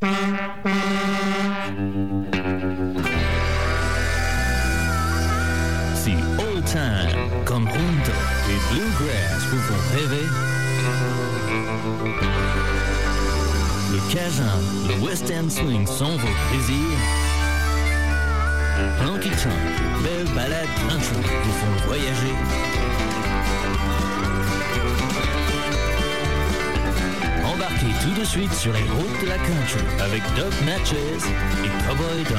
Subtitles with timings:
[0.00, 0.06] Si
[6.38, 8.12] old time, conjunto
[8.48, 10.26] et bluegrass vous font rêver,
[13.92, 14.56] le cajun,
[14.88, 16.98] le western swing sont vos plaisirs.
[19.04, 22.36] Honky tonk, belle balade country vous font voyager.
[27.80, 30.96] Embarquez tout de suite sur les routes de la country avec Doc Natchez
[31.64, 32.38] et Cowboy Dom.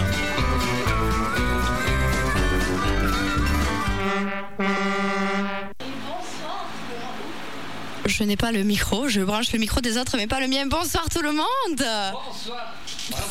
[8.05, 10.65] Je n'ai pas le micro, je branche le micro des autres, mais pas le mien.
[10.67, 11.83] Bonsoir tout le monde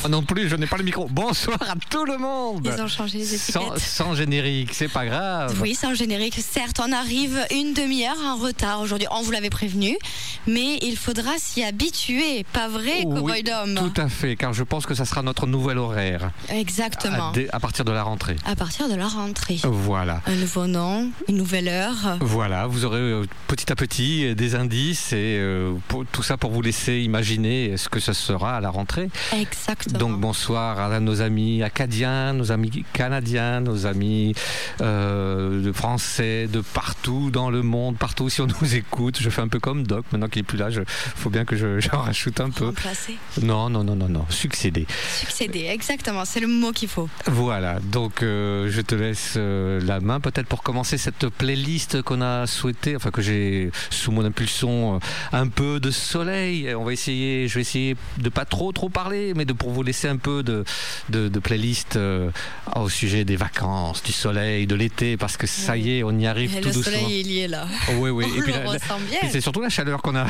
[0.01, 1.07] Moi non plus, je n'ai pas le micro.
[1.11, 2.63] Bonsoir à tout le monde.
[2.65, 3.79] Ils ont changé les Sans, étiquettes.
[3.81, 5.59] sans générique, c'est pas grave.
[5.61, 6.41] Oui, un générique.
[6.41, 9.07] Certes, on arrive une demi-heure en retard aujourd'hui.
[9.11, 9.99] On vous l'avait prévenu,
[10.47, 12.45] mais il faudra s'y habituer.
[12.53, 15.47] Pas vrai, Oui, Cowboy Dom Tout à fait, car je pense que ça sera notre
[15.47, 17.33] nouvel horaire Exactement.
[17.53, 18.37] à, partir de la rentrée.
[18.47, 19.59] À partir de la rentrée.
[19.65, 20.23] Voilà.
[20.27, 22.17] Un nouveau nom, une nouvelle heure.
[22.21, 26.39] Voilà, vous aurez euh, petit à petit euh, des indices et euh, pour- tout ça
[26.39, 29.11] pour vous laisser imaginer ce que ce sera à la rentrée.
[29.37, 29.90] Exactement.
[29.93, 34.35] Donc bonsoir à nos amis acadiens, nos amis canadiens, nos amis
[34.81, 39.19] euh, de français, de partout dans le monde, partout si on nous écoute.
[39.21, 41.57] Je fais un peu comme Doc, maintenant qu'il est plus là, il faut bien que
[41.57, 42.67] je, j'en rajoute un peu.
[42.67, 43.17] Remplacer.
[43.43, 44.87] Non, non, non, non, non, succéder.
[45.13, 46.25] Succéder, exactement.
[46.25, 47.09] C'est le mot qu'il faut.
[47.27, 52.23] Voilà, donc euh, je te laisse euh, la main peut-être pour commencer cette playlist qu'on
[52.23, 55.01] a souhaité, enfin que j'ai sous mon impulsion
[55.33, 56.75] un peu de soleil.
[56.75, 59.80] On va essayer, je vais essayer de pas trop trop parler, mais de pour vous
[59.83, 60.65] laisser un peu de
[61.09, 62.31] de, de playlist euh,
[62.77, 66.27] au sujet des vacances, du soleil, de l'été, parce que ça y est, on y
[66.27, 66.99] arrive Et tout le doucement.
[66.99, 67.67] soleil, il y est là.
[67.91, 68.25] Oh, oui, oui.
[68.31, 70.27] On Et puis le c'est surtout la chaleur qu'on a.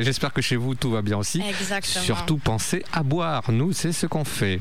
[0.00, 1.42] J'espère que chez vous tout va bien aussi.
[1.48, 2.04] Exactement.
[2.04, 3.50] Surtout pensez à boire.
[3.50, 4.60] Nous, c'est ce qu'on fait.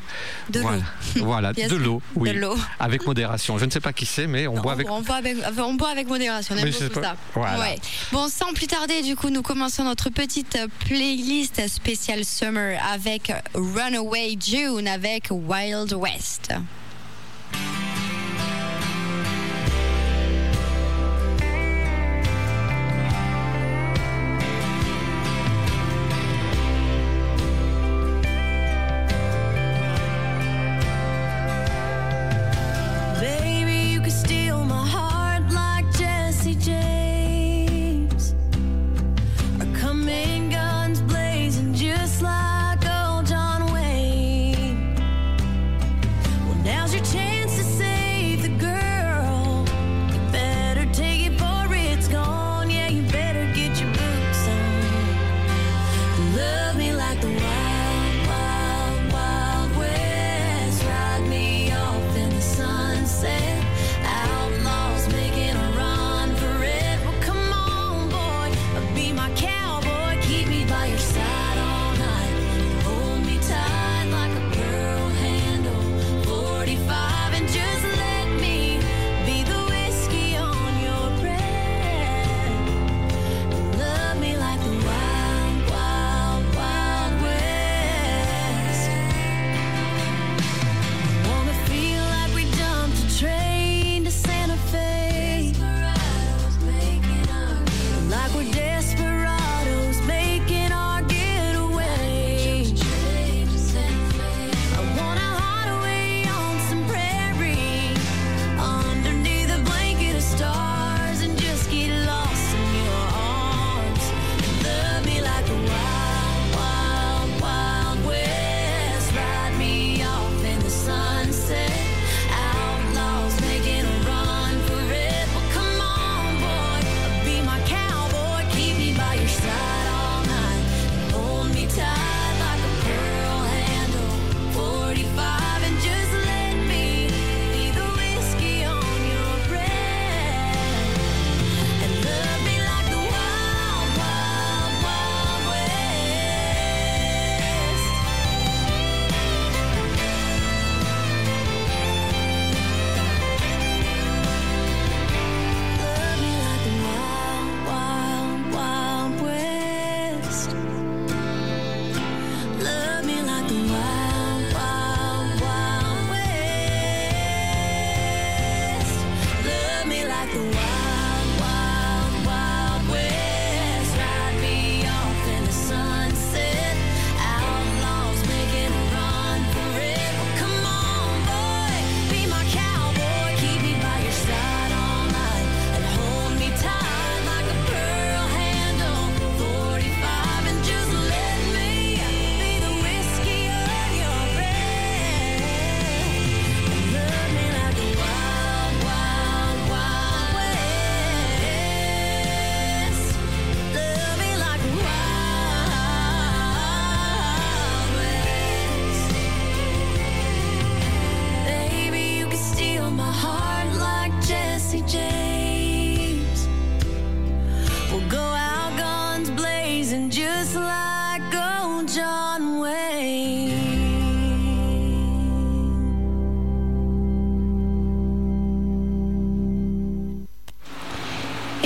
[0.49, 0.77] De voilà.
[1.15, 1.25] l'eau.
[1.25, 2.01] Voilà, de l'eau.
[2.15, 2.31] Oui.
[2.33, 2.57] De l'eau.
[2.79, 3.57] Avec modération.
[3.57, 4.89] Je ne sais pas qui c'est, mais on boit avec.
[4.89, 7.15] On boit avec, on boit avec modération, on aime beaucoup ça.
[7.33, 7.59] voilà.
[7.59, 7.75] Ouais.
[8.11, 14.08] Bon, sans plus tarder, du coup, nous commençons notre petite playlist spéciale Summer avec Runaway
[14.39, 16.51] June avec Wild West.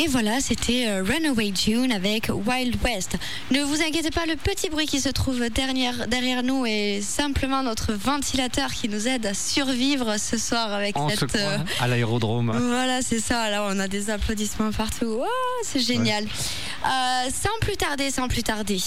[0.03, 3.15] Et voilà, c'était euh, Runaway June avec Wild West.
[3.51, 7.63] Ne vous inquiétez pas, le petit bruit qui se trouve derrière, derrière nous est simplement
[7.63, 11.33] notre ventilateur qui nous aide à survivre ce soir avec On cette.
[11.37, 12.51] euh, à l'aérodrome.
[12.51, 13.49] Voilà, c'est ça.
[13.49, 15.19] Là, on a des applaudissements partout.
[15.21, 16.25] Oh, c'est génial.
[16.25, 18.79] Euh, sans plus tarder, sans plus tarder.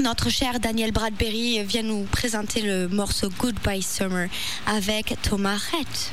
[0.00, 4.28] Notre cher Daniel Bradbury vient nous présenter le morceau Goodbye Summer
[4.68, 6.12] avec Thomas Rhett.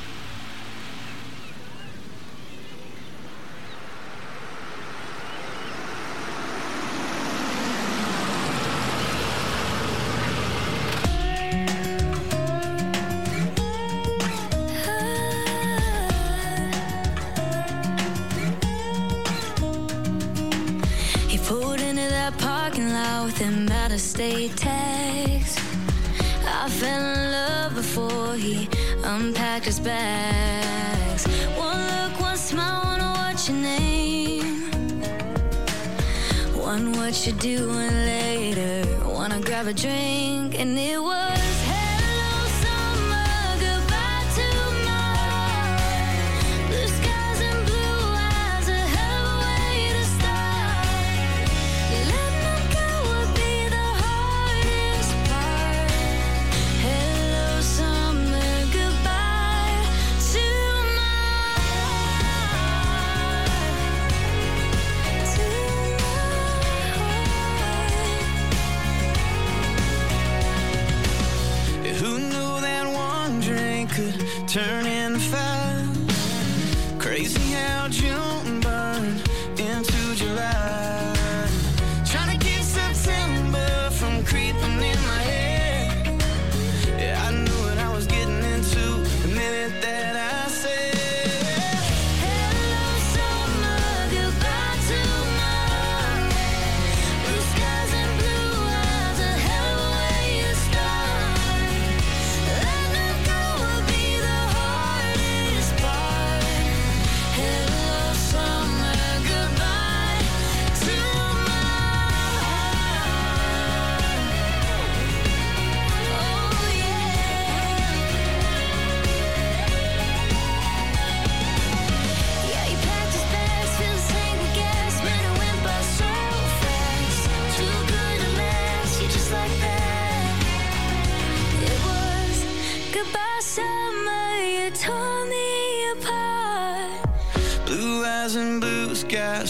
[39.66, 40.05] have a drink.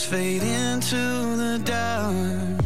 [0.06, 0.96] Fade into
[1.36, 2.65] the dark.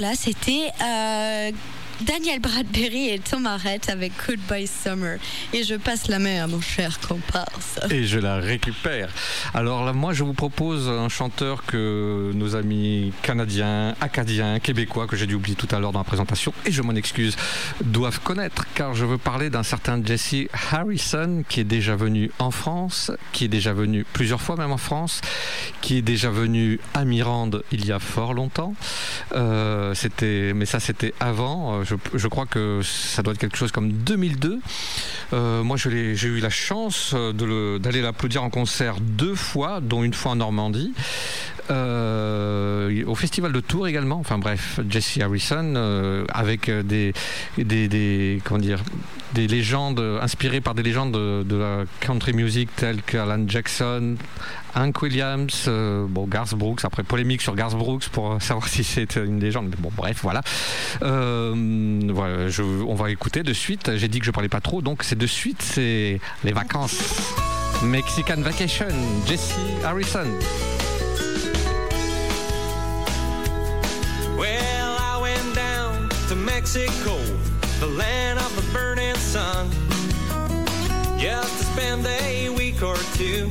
[0.00, 1.50] Voilà, c'était euh,
[2.00, 5.18] Daniel Bradbury et Tom Arrête avec Goodbye Summer.
[5.52, 7.80] Et je passe la main à mon cher comparse.
[7.90, 9.10] Et je la récupère.
[9.52, 15.16] Alors là, moi, je vous propose un chanteur que nos amis canadiens, acadiens, québécois, que
[15.16, 17.36] j'ai dû oublier tout à l'heure dans la présentation, et je m'en excuse,
[17.82, 22.50] doivent connaître, car je veux parler d'un certain Jesse Harrison, qui est déjà venu en
[22.50, 25.20] France, qui est déjà venu plusieurs fois même en France,
[25.80, 28.74] qui est déjà venu à Mirande il y a fort longtemps.
[29.32, 31.82] Euh, c'était, mais ça, c'était avant.
[32.14, 34.58] Je, crois que ça doit être quelque chose comme 2002.
[35.32, 40.32] Euh, moi, j'ai eu la chance d'aller l'applaudir en concert deux fois, dont une fois
[40.32, 40.92] en Normandie.
[41.70, 44.16] Euh, au festival de Tours également.
[44.18, 47.12] Enfin bref, Jesse Harrison euh, avec des-
[48.44, 48.82] comment dire
[49.34, 54.16] des légendes inspirées par des légendes de, la country music telles qu'Alan Jackson,
[54.74, 56.84] Hank Williams, euh, Garth Brooks.
[56.84, 59.68] Après polémique sur Garth Brooks pour savoir si c'est une légende.
[59.70, 60.42] Mais bon bref voilà.
[61.02, 62.48] Euh, voilà
[62.86, 63.96] on va écouter de suite.
[63.96, 67.32] J'ai dit que je parlais pas trop, donc c'est de suite c'est les vacances.
[67.82, 68.88] Mexican Vacation,
[69.26, 69.54] Jesse
[69.84, 70.26] Harrison.
[81.18, 83.50] Just to spend a week or two,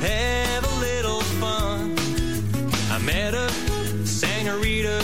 [0.00, 1.96] have a little fun.
[2.90, 3.48] I met a
[4.04, 5.00] senorita,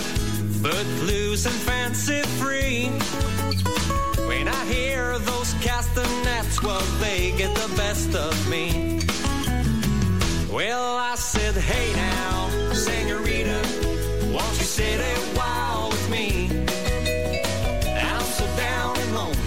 [0.61, 2.89] footloose and fancy free.
[4.27, 9.01] When I hear those castanets, well, they get the best of me.
[10.53, 13.59] Well, I said, hey now, senorita,
[14.35, 16.51] won't you sit a while with me?
[17.97, 19.39] I'm so down and lonely,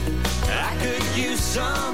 [0.50, 1.94] I could use some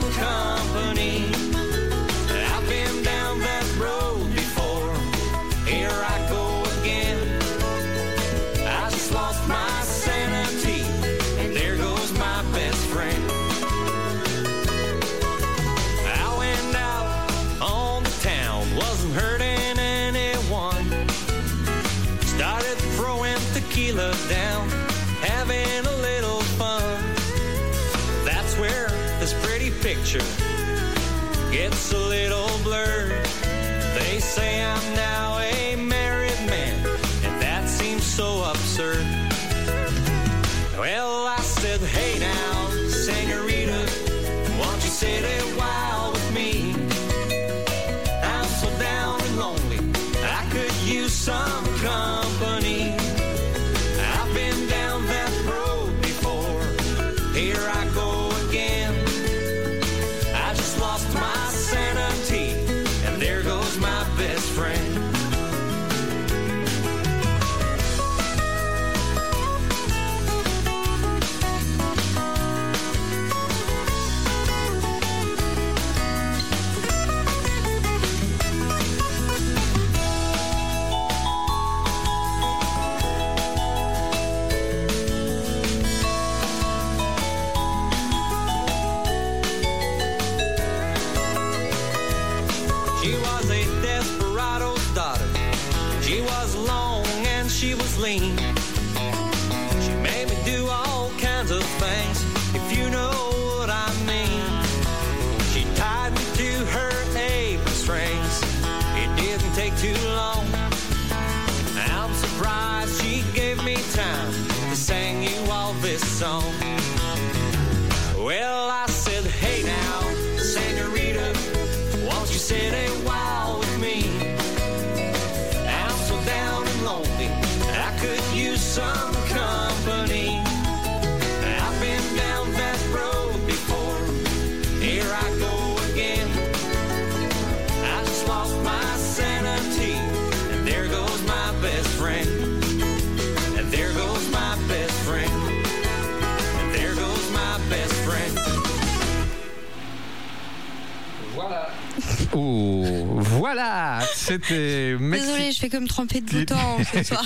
[153.16, 157.26] Voilà, c'était Désolée, je fais comme tremper de temps ce soir.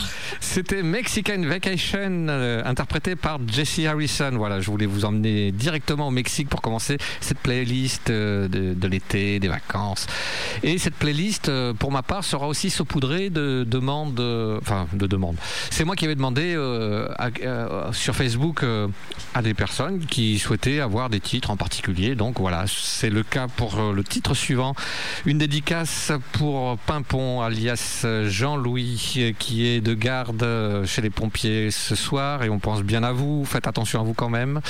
[0.56, 4.32] C'était Mexican Vacation, euh, interprété par Jesse Harrison.
[4.36, 9.42] Voilà, je voulais vous emmener directement au Mexique pour commencer cette playlist euh, de, l'été,
[9.42, 10.08] des vacances.
[10.64, 14.22] Et cette playlist, euh, pour ma part, sera aussi saupoudrée de demandes,
[14.62, 15.36] enfin de demandes.
[15.72, 16.54] C'est moi qui avais demandé
[17.92, 18.64] sur Facebook
[19.34, 22.16] à des personnes qui souhaitaient avoir des titres en particulier.
[22.16, 24.74] Donc voilà, c'est le cas pour le titre suivant.
[25.26, 31.96] Une dédicace pour Pimpon, alias Jean-Louis, qui est de garde euh, chez les pompiers ce
[31.96, 32.44] soir.
[32.44, 33.44] Et on pense bien à vous.
[33.46, 34.62] Faites attention à vous quand même.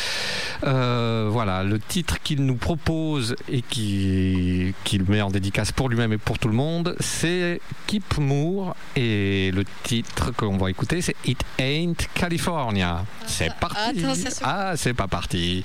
[0.64, 6.14] Euh, voilà, le titre qu'il nous propose et qui- qu'il met en dédicace pour lui-même
[6.14, 8.76] et pour tout le monde, c'est Keep Moore.
[8.96, 13.04] Et le titre qu'on va écouter, c'est It Ain't California.
[13.28, 13.78] C'est parti.
[14.04, 14.14] attends,
[14.44, 15.64] Ah, c'est pas parti.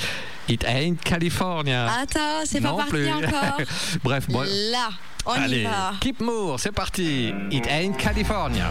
[0.49, 1.87] It Ain't California.
[2.03, 3.09] Attends, c'est pas parti plus.
[3.13, 3.59] encore.
[4.05, 4.91] Bref, bon, Là,
[5.27, 5.93] on allez, y va.
[6.01, 7.33] Keep Moore, c'est parti.
[7.53, 8.71] It Ain't California.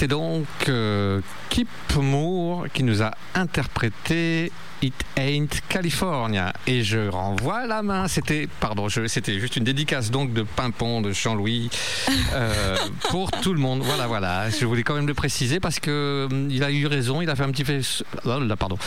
[0.00, 6.54] C'était donc euh, Kip Moore qui nous a interprété It Ain't California.
[6.66, 8.08] Et je renvoie la main.
[8.08, 11.68] C'était, pardon, c'était juste une dédicace donc de Pimpon, de Jean-Louis,
[12.32, 12.76] euh,
[13.10, 13.82] pour tout le monde.
[13.82, 14.48] Voilà, voilà.
[14.48, 17.20] Je voulais quand même le préciser parce que hum, il a eu raison.
[17.20, 17.82] Il a fait un petit fait.
[18.24, 18.78] Oh pardon.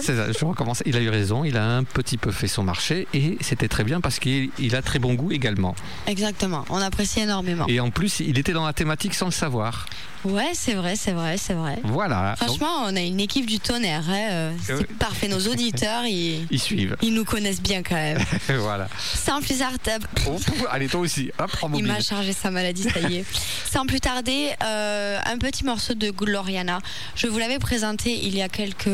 [0.00, 0.84] Ça, je recommence.
[0.86, 1.42] Il a eu raison.
[1.42, 4.76] Il a un petit peu fait son marché et c'était très bien parce qu'il il
[4.76, 5.74] a très bon goût également.
[6.06, 7.64] Exactement, on apprécie énormément.
[7.66, 9.86] Et en plus, il était dans la thématique sans le savoir.
[10.24, 11.78] Ouais, c'est vrai, c'est vrai, c'est vrai.
[11.84, 12.34] Voilà.
[12.40, 14.04] Donc, Franchement, on a une équipe du tonnerre.
[14.08, 14.84] hein, euh, C'est Oui.
[14.98, 15.28] parfait.
[15.28, 16.96] Nos auditeurs, ils, ils suivent.
[17.02, 18.18] ils nous connaissent bien quand même.
[18.58, 18.88] voilà.
[18.98, 20.36] Sans plus tarder, Oh,
[20.70, 21.30] allez, toi aussi.
[21.38, 23.24] Hop, en il m'a chargé sa maladie, ça y est.
[23.70, 26.80] Sans plus tarder, euh, un petit morceau de Gloriana.
[27.14, 28.88] Je vous l'avais présenté il y a quelques,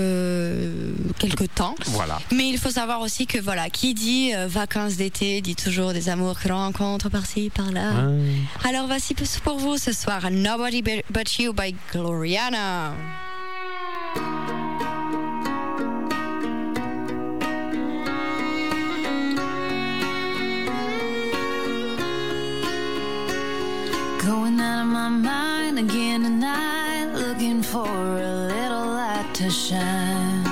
[1.19, 1.75] quelques temps.
[1.87, 2.19] Voilà.
[2.33, 6.09] Mais il faut savoir aussi que voilà, qui dit euh, vacances d'été dit toujours des
[6.09, 8.09] amours que l'on rencontre par-ci, par-là.
[8.65, 10.83] Alors voici pour vous ce soir Nobody
[11.15, 12.97] But You by Gloriana.
[24.27, 30.45] Going out of my mind again tonight, looking for a little light to shine.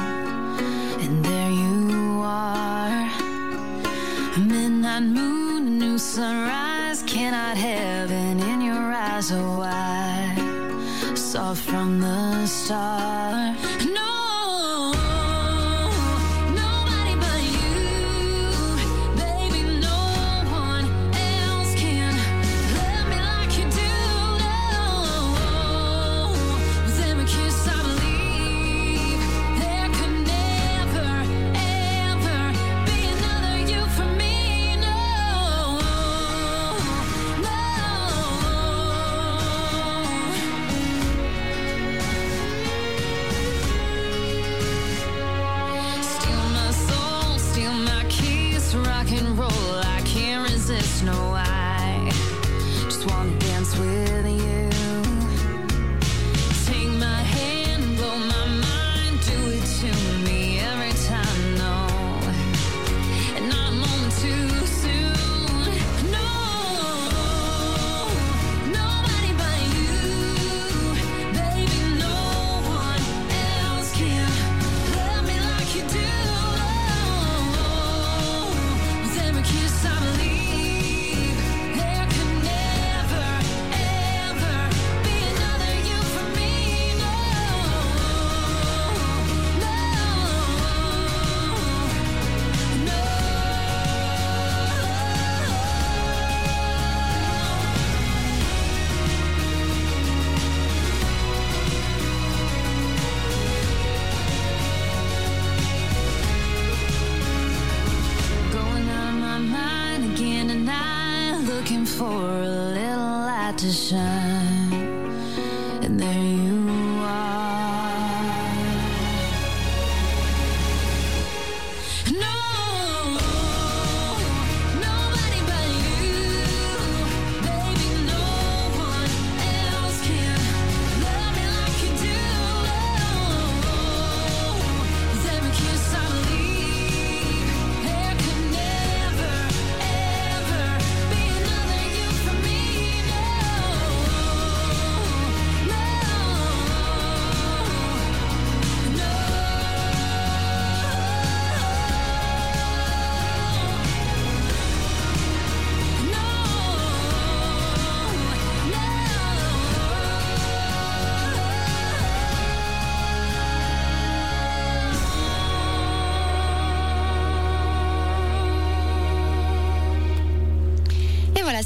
[1.03, 3.11] And there you are,
[4.37, 7.03] a midnight moon, a new sunrise.
[7.03, 10.22] Cannot heaven in your eyes, oh why?
[11.33, 13.82] Saw from the start.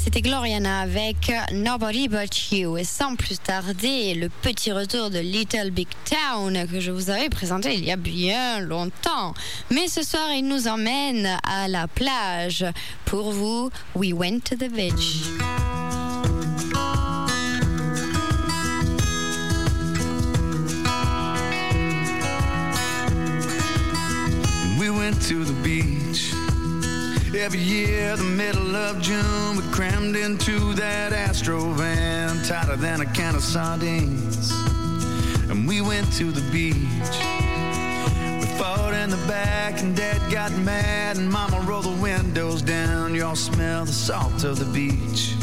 [0.07, 2.77] C'était Gloriana avec Nobody But You.
[2.77, 7.27] Et sans plus tarder, le petit retour de Little Big Town que je vous avais
[7.27, 9.33] présenté il y a bien longtemps.
[9.69, 12.63] Mais ce soir, il nous emmène à la plage.
[13.03, 15.25] Pour vous, We Went to the Beach.
[27.39, 33.05] Every year, the middle of June, we crammed into that Astro van, tighter than a
[33.05, 34.51] can of sardines.
[35.49, 36.73] And we went to the beach.
[38.41, 43.13] We fought in the back, and Dad got mad, and Mama rolled the windows down.
[43.13, 45.35] Y'all smell the salt of the beach.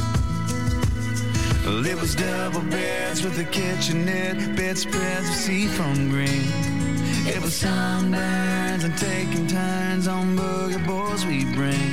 [1.64, 6.83] Well, it was double beds with a kitchenette, bedspreads of seafoam green.
[7.26, 11.90] It was sunburns and taking turns on boogie boards we bring.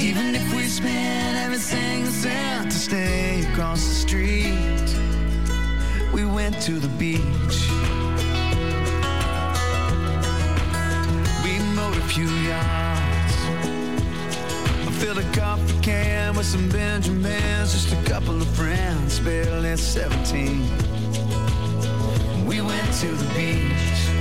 [0.00, 4.88] Even if we spent every single cent to stay across the street,
[6.14, 7.68] we went to the beach.
[11.44, 13.34] We mowed a few yards.
[14.86, 20.62] I filled a coffee can with some Benjamins, just a couple of friends, barely 17.
[22.46, 24.17] We went to the beach.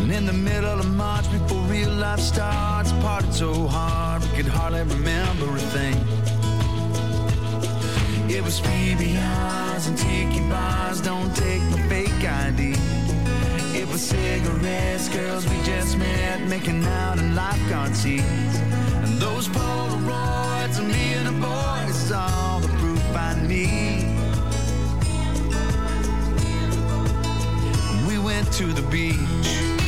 [0.00, 4.46] And in the middle of March, before real life starts, partied so hard we could
[4.48, 5.96] hardly remember a thing.
[8.30, 12.74] It was PBRs and tiki bars, don't take my fake ID.
[13.78, 18.24] It was cigarettes, girls we just met, making out in lifeguard seats.
[19.04, 23.89] And those Polaroids of me and a boy, it's all the proof I need.
[28.52, 29.79] To the beach.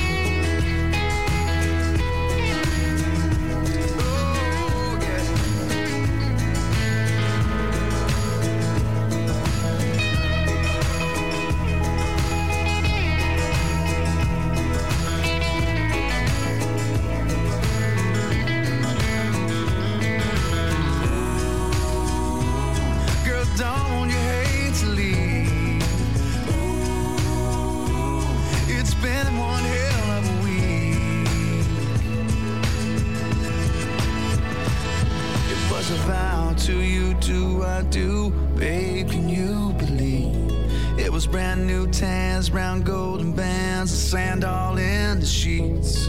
[36.67, 39.11] To you, do I do, babe?
[39.11, 40.53] Can you believe?
[40.99, 46.09] It was brand new tans, brown golden bands, the sand all in the sheets.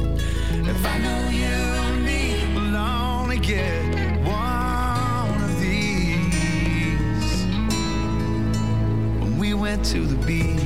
[0.52, 3.84] If I know you and me will only get
[4.24, 6.24] one of these.
[9.22, 10.62] When we went to the beach.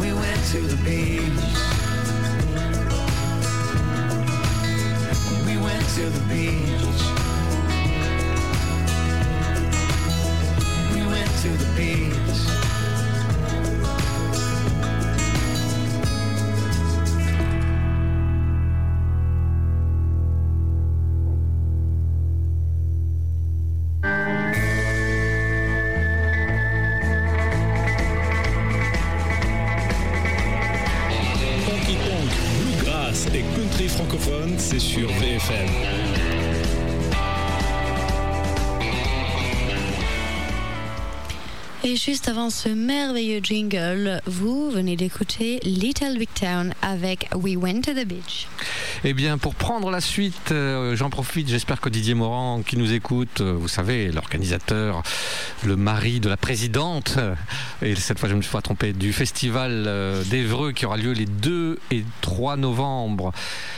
[0.00, 1.79] We went to the beach.
[6.00, 7.19] To the beach.
[42.40, 48.06] Avant ce merveilleux jingle, vous venez d'écouter Little Big Town avec We Went to the
[48.06, 48.48] Beach.
[49.02, 52.92] Eh bien, pour prendre la suite, euh, j'en profite, j'espère que Didier Morand, qui nous
[52.92, 55.02] écoute, euh, vous savez, l'organisateur,
[55.64, 57.34] le mari de la présidente, euh,
[57.80, 59.88] et cette fois je me suis pas trompé, du festival
[60.26, 63.32] d'Evreux qui aura lieu les 2 et 3 novembre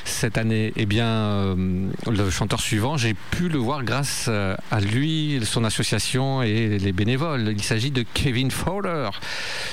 [0.04, 5.62] cette année, eh bien, le chanteur suivant, j'ai pu le voir grâce à lui, son
[5.62, 7.54] association et les bénévoles.
[7.56, 9.11] Il s'agit de Kevin Fowler.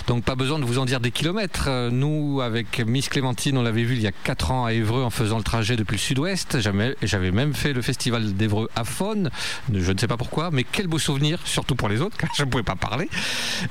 [0.08, 1.90] Donc pas besoin de vous en dire des kilomètres.
[1.92, 5.10] Nous, avec Miss Clémentine, on l'avait vu il y a 4 ans à Évreux en
[5.10, 6.60] faisant le trajet depuis le sud-ouest.
[6.60, 9.30] J'avais même fait le festival d'Évreux à Faune.
[9.74, 12.44] Je ne sais pas pourquoi, mais quel beau souvenir, surtout pour les autres, car je
[12.44, 13.10] ne pouvais pas parler.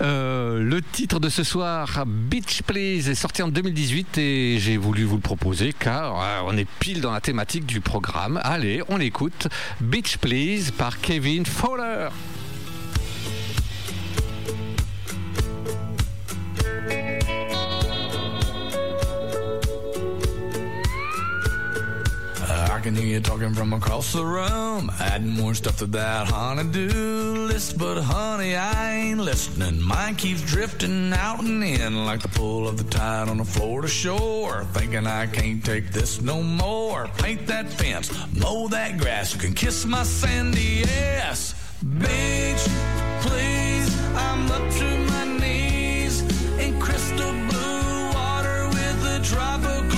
[0.02, 5.04] Euh, le titre de ce soir, Beach Please, est sorti en 2018 et j'ai voulu
[5.04, 8.40] vous le proposer car euh, on est pile dans la thématique du programme.
[8.42, 9.48] Allez, on écoute
[9.80, 12.08] Beach Please par Kevin Fowler.
[22.78, 24.88] I can hear you talking from across the room.
[25.00, 27.76] Adding more stuff to that honey-do list.
[27.76, 29.82] But honey, I ain't listening.
[29.82, 33.88] Mine keeps drifting out and in like the pull of the tide on a Florida
[33.88, 34.62] shore.
[34.74, 37.08] Thinking I can't take this no more.
[37.18, 39.34] Paint that fence, mow that grass.
[39.34, 41.56] You can kiss my sandy ass.
[41.82, 42.64] Beach,
[43.26, 46.22] please, I'm up to my knees
[46.60, 49.97] in crystal blue water with a tropical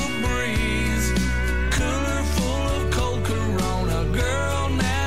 [4.21, 5.00] Girl, now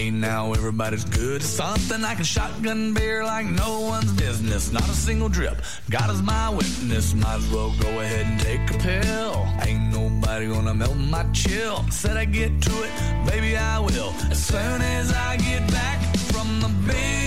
[0.00, 2.02] Hey, now everybody's good something.
[2.06, 4.72] I can shotgun beer like no one's business.
[4.72, 5.60] Not a single drip.
[5.90, 7.12] God is my witness.
[7.12, 9.46] Might as well go ahead and take a pill.
[9.60, 11.84] Ain't nobody gonna melt my chill.
[11.90, 14.14] Said I get to it, baby, I will.
[14.30, 16.00] As soon as I get back
[16.32, 17.19] from the beach,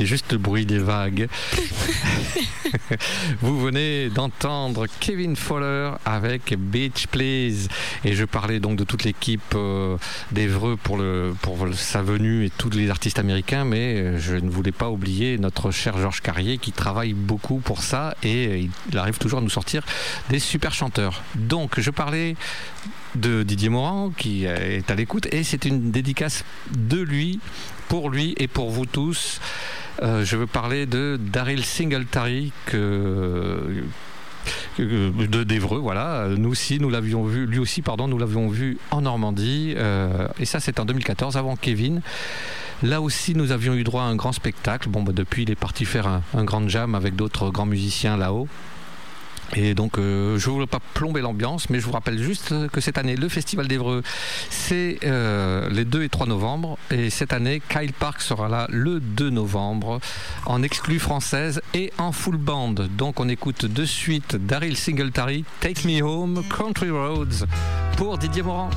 [0.00, 1.28] Laisser juste le bruit des vagues.
[3.42, 7.68] Vous venez d'entendre Kevin Fowler avec Beach Please.
[8.06, 9.98] Et je parlais donc de toute l'équipe euh,
[10.32, 14.72] d'Evreux pour, le, pour sa venue et tous les artistes américains, mais je ne voulais
[14.72, 19.40] pas oublier notre cher Georges Carrier qui travaille beaucoup pour ça et il arrive toujours
[19.40, 19.82] à nous sortir
[20.30, 21.22] des super chanteurs.
[21.34, 22.36] Donc je parlais
[23.16, 27.38] de Didier Morand qui est à l'écoute et c'est une dédicace de lui
[27.90, 29.40] pour lui et pour vous tous.
[30.02, 32.52] Euh, je veux parler de Daryl Singletary
[34.78, 36.28] de d'Evreux, voilà.
[36.28, 39.74] Nous aussi, nous l'avions vu, lui aussi, pardon, nous l'avions vu en Normandie.
[39.76, 42.00] euh, et ça, c'est en 2014, avant Kevin.
[42.82, 44.88] Là aussi, nous avions eu droit à un grand spectacle.
[44.88, 48.48] Bon, bah, depuis, il est parti faire un grand jam avec d'autres grands musiciens là-haut.
[49.56, 52.80] Et donc, euh, je ne voulais pas plomber l'ambiance, mais je vous rappelle juste que
[52.80, 54.02] cette année, le Festival d'Evreux,
[54.48, 56.78] c'est euh, les 2 et 3 novembre.
[56.90, 60.00] Et cette année, Kyle Park sera là le 2 novembre,
[60.46, 62.74] en exclu française et en full band.
[62.96, 67.46] Donc, on écoute de suite Daryl Singletary, Take Me Home, Country Roads,
[67.96, 68.70] pour Didier Morand.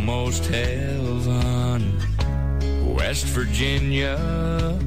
[0.00, 2.09] almost heaven.
[2.96, 4.16] West Virginia,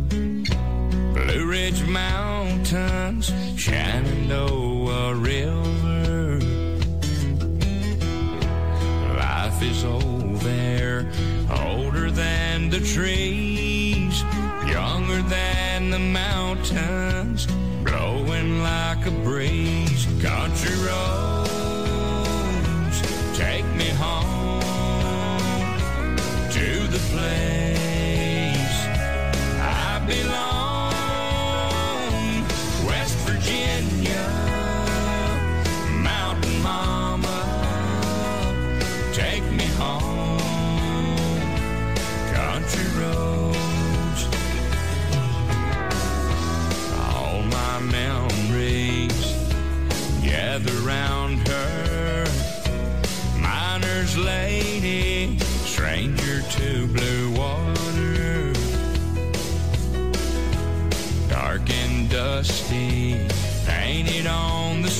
[0.09, 6.39] Blue Ridge Mountains, Shenandoah River.
[9.17, 11.11] Life is old there,
[11.65, 14.23] older than the trees,
[14.67, 17.47] younger than the mountains,
[17.83, 20.05] blowing like a breeze.
[20.21, 21.32] Country roads,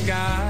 [0.04, 0.43] sky.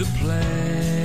[0.00, 0.99] The place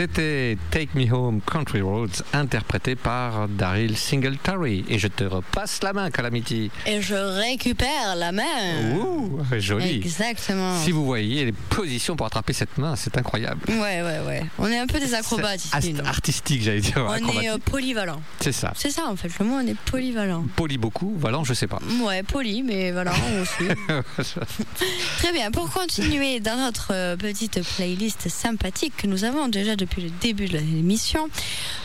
[0.00, 4.82] c'était Take Me Home Country Roads interprété par Daryl Singletary.
[4.88, 6.70] Et je te repasse la main, Calamity.
[6.86, 8.94] Et je récupère la main.
[8.94, 9.96] Ouh, joli.
[9.96, 10.78] Exactement.
[10.82, 13.60] Si vous voyez les positions pour attraper cette main, c'est incroyable.
[13.68, 14.46] Ouais, ouais, ouais.
[14.58, 15.94] On est un peu des acrobates ici.
[16.02, 17.04] artistique, j'allais dire.
[17.06, 17.44] On acrobatique.
[17.44, 18.22] est euh, polyvalent.
[18.40, 18.72] C'est ça.
[18.76, 20.46] C'est ça en fait, le mot on est polyvalent.
[20.56, 21.78] Poli beaucoup, Valent, je sais pas.
[22.02, 23.68] Ouais, poli, mais valent aussi.
[25.18, 29.89] Très bien, pour continuer dans notre euh, petite playlist sympathique que nous avons déjà depuis
[29.96, 31.28] le début de l'émission,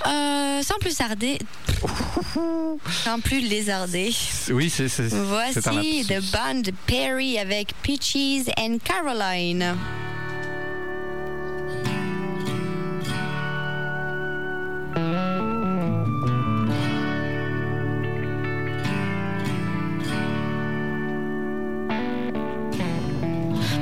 [0.06, 1.40] euh, sans plus tarder,
[3.04, 4.14] sans plus lézarder,
[4.52, 6.06] oui, c'est voici.
[6.08, 9.76] The Band Perry avec Peaches and Caroline.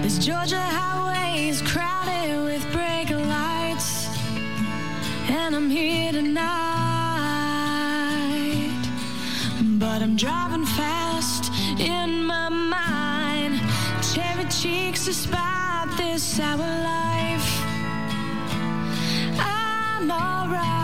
[0.01, 0.92] This Georgia
[5.45, 6.43] and I'm here tonight.
[9.77, 13.59] But I'm driving fast in my mind,
[14.13, 16.57] cherry cheeks despite this sour
[16.93, 17.49] life.
[19.37, 20.82] I'm alright,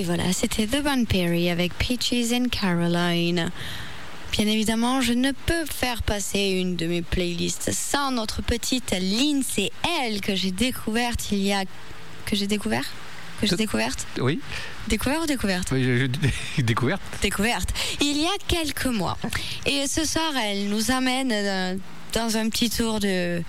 [0.00, 3.50] Et voilà, c'était The Van Perry avec Peaches and Caroline.
[4.32, 9.70] Bien évidemment, je ne peux faire passer une de mes playlists sans notre petite Lindsay
[10.06, 11.64] L que j'ai découverte il y a
[12.24, 12.84] que j'ai découvert?
[13.42, 14.06] Que j'ai découverte?
[14.20, 14.40] Oui,
[14.88, 15.68] découvert ou découverte?
[15.72, 16.06] Oui, je-
[16.56, 17.02] je- découverte.
[17.20, 17.68] découverte
[18.00, 19.18] il y a quelques mois.
[19.66, 21.76] Et ce soir, elle nous amène euh,
[22.14, 23.42] dans un petit tour de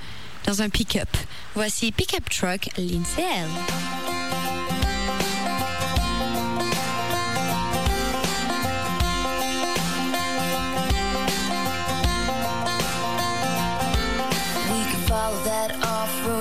[0.45, 1.16] dans un pick-up.
[1.56, 4.21] Voici Pick-up Truck Lindsay L.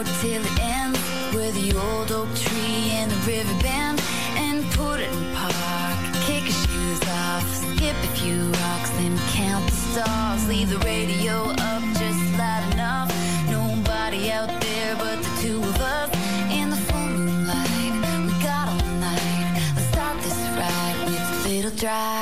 [0.01, 0.99] off-road till it ends
[1.35, 4.01] Where the old oak tree and the river bend
[4.37, 5.99] And put it in park.
[6.25, 10.49] Kick your shoes off Skip a few rocks and count the stars.
[10.49, 13.09] Leave the radio up just loud enough.
[13.49, 16.11] Nobody out there but the two of us.
[16.53, 17.93] In the full moonlight
[18.27, 19.73] We got all night.
[19.75, 22.20] Let's start this ride with a little drive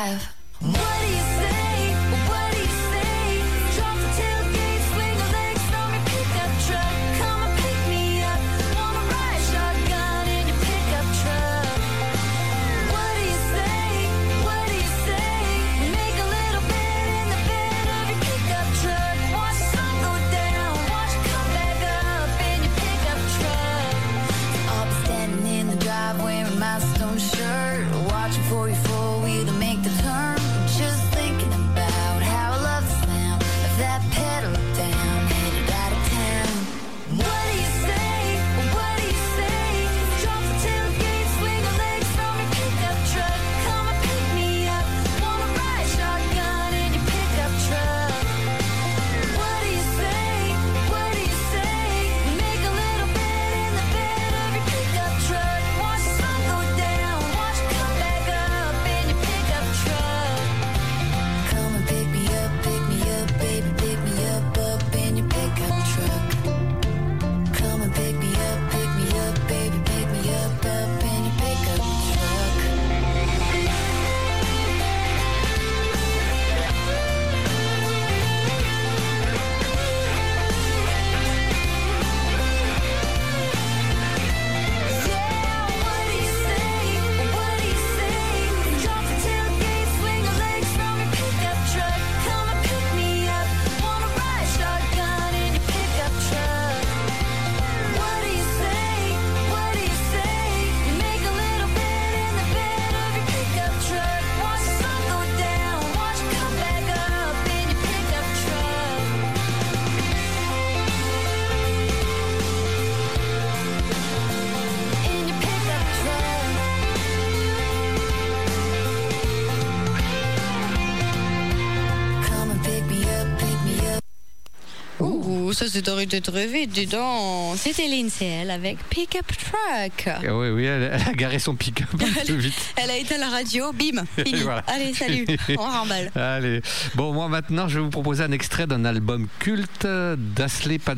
[125.59, 127.57] ça arrêté très vite, dis donc.
[127.57, 130.07] C'était Lindsay L avec Pick-up Truck.
[130.07, 131.89] Ah oui, oui, elle, elle a garé son pick-up
[132.29, 132.55] vite.
[132.77, 134.41] Elle a éteint la radio, bim, fini.
[134.41, 134.63] Voilà.
[134.69, 135.27] Allez, salut,
[135.59, 136.13] on remballe.
[136.15, 136.63] Allez.
[136.95, 139.85] Bon, moi maintenant, je vais vous proposer un extrait d'un album culte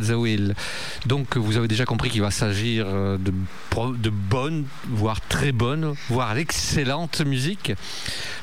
[0.07, 0.55] the Wheel.
[1.07, 3.33] Donc, vous avez déjà compris qu'il va s'agir euh, de,
[3.97, 7.73] de bonne, voire très bonne, voire l'excellente musique.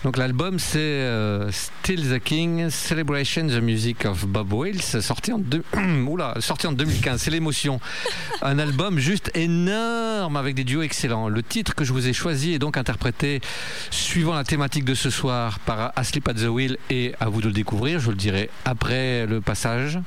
[0.04, 5.38] Donc, l'album, c'est euh, Still the King, Celebration the Music of Bob Wills, sorti en,
[5.38, 5.64] deux-
[6.08, 7.22] Oula, sorti en 2015.
[7.22, 7.80] C'est l'émotion.
[8.42, 11.28] Un album juste énorme avec des duos excellents.
[11.28, 13.42] Le titre que je vous ai choisi est donc interprété
[13.92, 17.48] suivant la thématique de ce soir par Asleep at the Wheel et à vous de
[17.48, 18.00] le découvrir.
[18.00, 20.00] Je le dirai après le passage.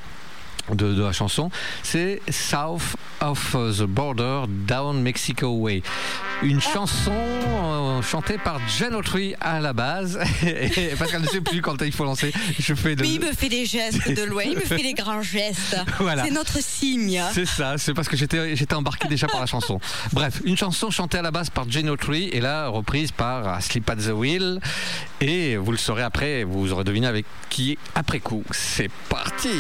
[0.69, 1.51] De, de la chanson,
[1.83, 5.83] c'est South of the Border, Down Mexico Way.
[6.43, 11.41] Une chanson euh, chantée par Jen Autry à la base, Et parce qu'elle ne sait
[11.41, 12.33] plus quand il faut lancer.
[12.59, 13.03] Je fais de...
[13.03, 15.77] Mais il me fait des gestes de loin, il me fait des grands gestes.
[15.99, 16.25] Voilà.
[16.25, 17.23] C'est notre signe.
[17.33, 19.81] C'est ça, c'est parce que j'étais j'étais embarqué déjà par la chanson.
[20.13, 23.89] Bref, une chanson chantée à la base par Jane Autry et là reprise par Sleep
[23.91, 24.61] at the Wheel.
[25.21, 28.45] Et vous le saurez après, vous aurez deviné avec qui après coup.
[28.51, 29.51] C'est parti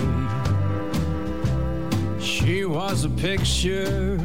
[2.18, 4.18] She was a picture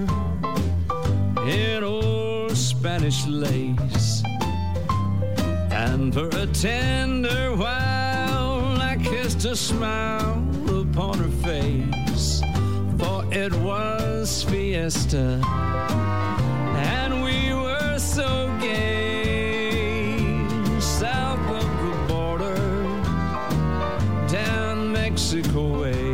[1.50, 4.24] in old Spanish lace.
[5.72, 12.42] And for a tender while, I kissed a smile upon her face.
[12.98, 15.42] For it was fiesta,
[18.12, 20.10] so gay.
[20.80, 22.56] South of the border,
[24.28, 26.12] down Mexico way.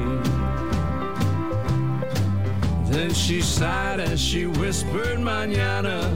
[2.85, 6.11] Then she sighed as she whispered, Manana,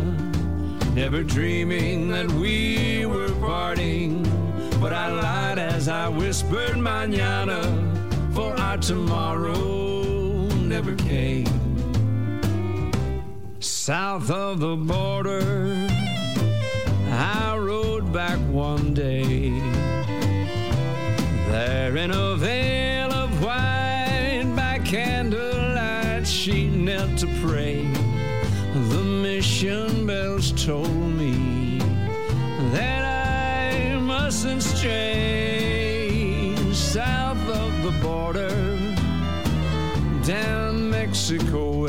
[0.94, 4.22] never dreaming that we were parting.
[4.80, 7.62] But I lied as I whispered, Manana,
[8.34, 10.04] for our tomorrow
[10.74, 11.61] never came.
[13.84, 15.88] South of the border,
[17.10, 19.50] I rode back one day.
[21.50, 27.84] There in a veil of white by candlelight, she knelt to pray.
[28.92, 31.80] The mission bells told me
[32.74, 38.78] that I mustn't stray south of the border,
[40.24, 41.81] down Mexico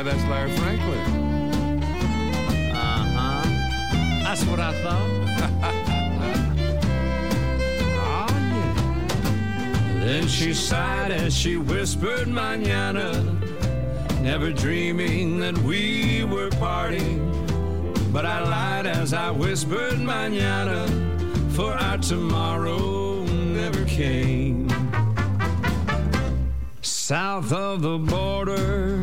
[0.00, 1.82] Why, that's Larry Franklin.
[2.72, 3.42] Uh huh.
[4.22, 5.10] That's what I thought.
[8.00, 8.26] oh,
[9.98, 10.02] yeah.
[10.02, 13.22] Then she sighed as she whispered, Manana,
[14.22, 17.18] never dreaming that we were parting.
[18.10, 20.86] But I lied as I whispered, Manana,
[21.50, 24.66] for our tomorrow never came.
[26.80, 29.02] South of the border,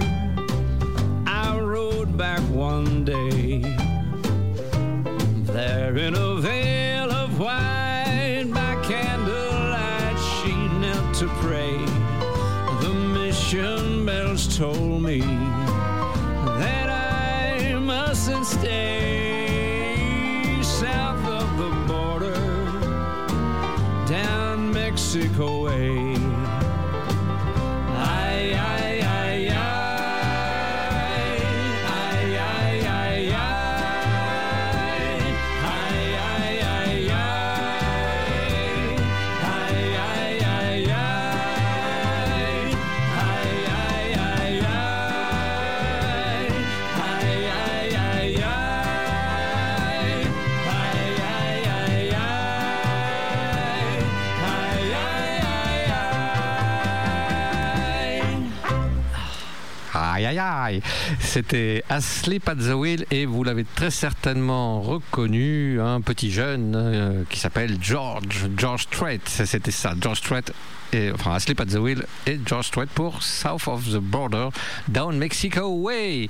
[2.17, 3.59] back one day.
[5.53, 11.77] There in a veil of white by candlelight, she knelt to pray.
[12.81, 14.96] The mission bells told
[60.67, 60.81] ai.
[61.37, 67.77] C'était the Wheel et vous l'avez très certainement reconnu, un petit jeune euh, qui s'appelle
[67.79, 69.19] George, George Strait.
[69.25, 70.45] C'était ça, George Strait.
[70.93, 74.49] Et, enfin, the Wheel et George Strait pour South of the Border,
[74.87, 76.29] Down Mexico Way.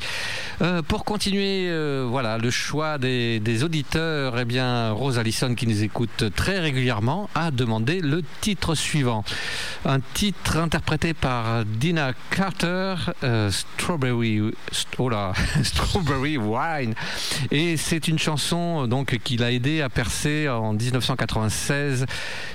[0.61, 5.83] Euh, pour continuer, euh, voilà, le choix des, auditeurs, eh bien, Rose Allison, qui nous
[5.83, 9.23] écoute très régulièrement, a demandé le titre suivant.
[9.85, 12.95] Un titre interprété par Dina Carter,
[13.51, 14.41] Strawberry,
[14.97, 15.33] oh là,
[15.63, 16.93] Strawberry Wine.
[17.51, 22.05] Et c'est une chanson donc qui l'a aidé à percer en 1996.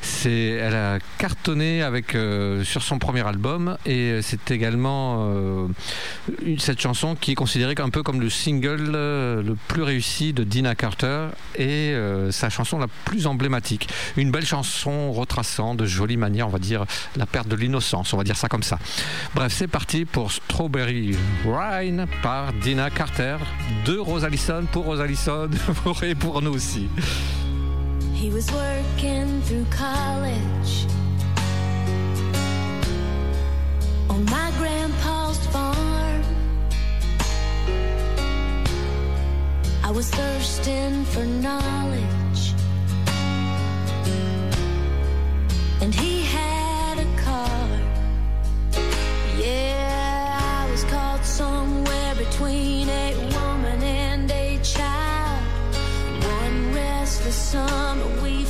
[0.00, 5.68] C'est, elle a cartonné avec euh, sur son premier album et c'est également euh,
[6.58, 10.44] cette chanson qui est considérée un peu comme le single euh, le plus réussi de
[10.44, 11.94] Dina Carter et
[12.30, 13.88] sa chanson la plus emblématique.
[14.16, 16.84] Une belle chanson retraçant de jolie manière, on va dire,
[17.16, 18.78] la perte de l'innocence, on va dire ça comme ça.
[19.34, 23.36] Bref, c'est parti pour Strawberry Wine par Dina Carter
[23.84, 24.94] de Rose Allison pour
[25.82, 26.88] pour- et pour nous aussi.
[28.14, 30.86] He was working through college
[34.08, 36.22] on my grandpa's farm.
[39.84, 42.06] I was thirsting for knowledge,
[52.24, 55.42] between a woman and a child.
[56.24, 58.41] One restless summer we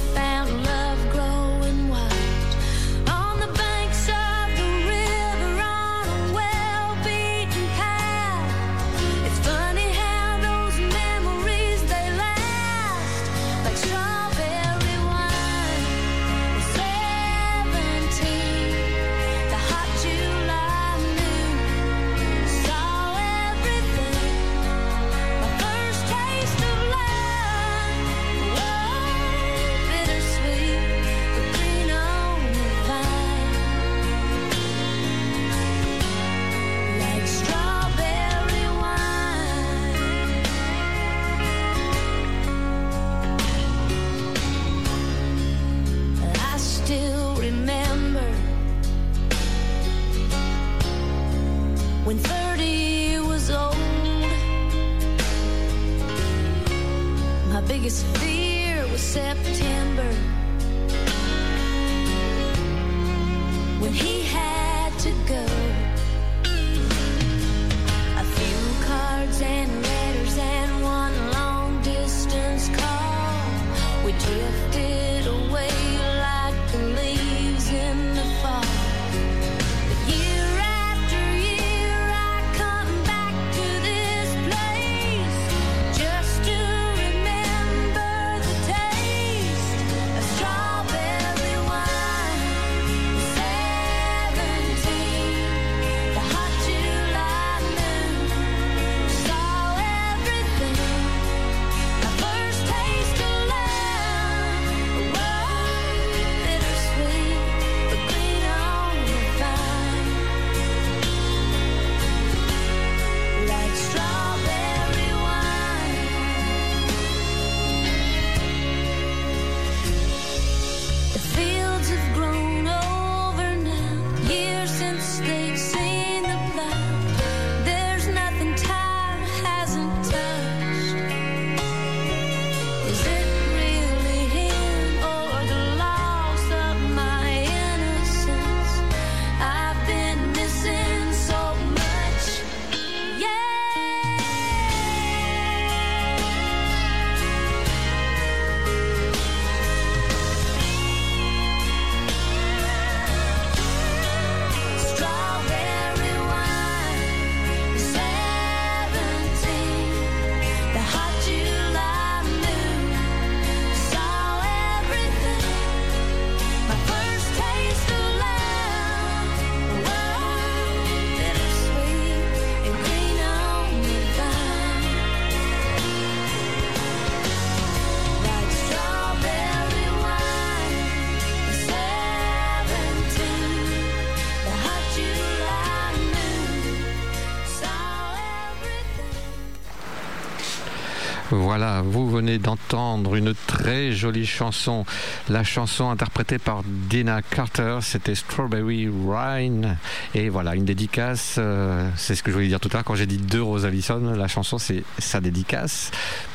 [191.54, 194.86] Voilà, vous venez d'entendre une très jolie chanson.
[195.28, 199.76] La chanson interprétée par Dina Carter, c'était Strawberry Wine.
[200.14, 202.94] Et voilà, une dédicace, euh, c'est ce que je voulais dire tout à l'heure quand
[202.94, 204.14] j'ai dit de Rose Allison.
[204.16, 205.90] La chanson, c'est sa dédicace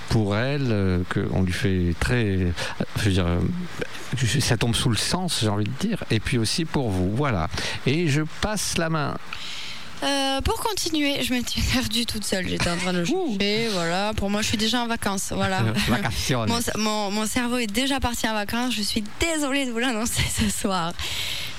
[0.10, 2.24] pour elle, euh, qu'on lui fait très.
[2.24, 2.52] euh,
[2.98, 3.40] Je veux dire, euh,
[4.40, 6.04] ça tombe sous le sens, j'ai envie de dire.
[6.12, 7.48] Et puis aussi pour vous, voilà.
[7.88, 9.16] Et je passe la main.
[10.04, 12.48] Euh, pour continuer, je m'étais perdue toute seule.
[12.48, 13.68] J'étais en train de chercher.
[13.74, 15.32] Voilà, pour moi, je suis déjà en vacances.
[15.36, 15.64] Voilà.
[15.88, 16.46] Vacation.
[16.48, 18.74] Mon, mon- mon cerveau est déjà parti en vacances.
[18.76, 20.94] Je suis désolée de vous l'annoncer ce soir.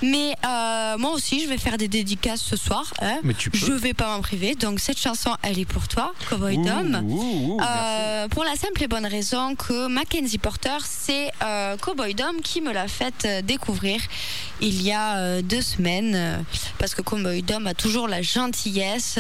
[0.03, 2.92] Mais euh, moi aussi, je vais faire des dédicaces ce soir.
[3.01, 3.18] hein.
[3.24, 3.59] Mais tu peux.
[3.59, 4.55] Je vais pas m'en priver.
[4.55, 7.03] Donc cette chanson, elle est pour toi, Cowboy Ouh, Dom.
[7.05, 12.14] ouh, ouh, Euh, pour la simple et bonne raison que Mackenzie Porter, c'est euh, Cowboy
[12.14, 14.01] Dom qui me l'a fait découvrir
[14.61, 16.44] il y a deux semaines.
[16.78, 19.18] parce que Cowboy Dom a toujours la gentillesse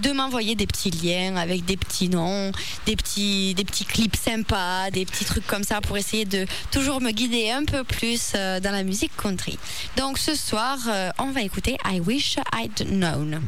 [0.00, 2.50] de m'envoyer des petits liens avec des petits noms,
[2.86, 7.00] des petits, des petits clips sympas, des petits trucs comme ça pour essayer de toujours
[7.00, 9.58] me guider un peu plus dans la musique country.
[9.96, 13.40] Donc ce soir, euh, on va écouter I Wish I'd Known.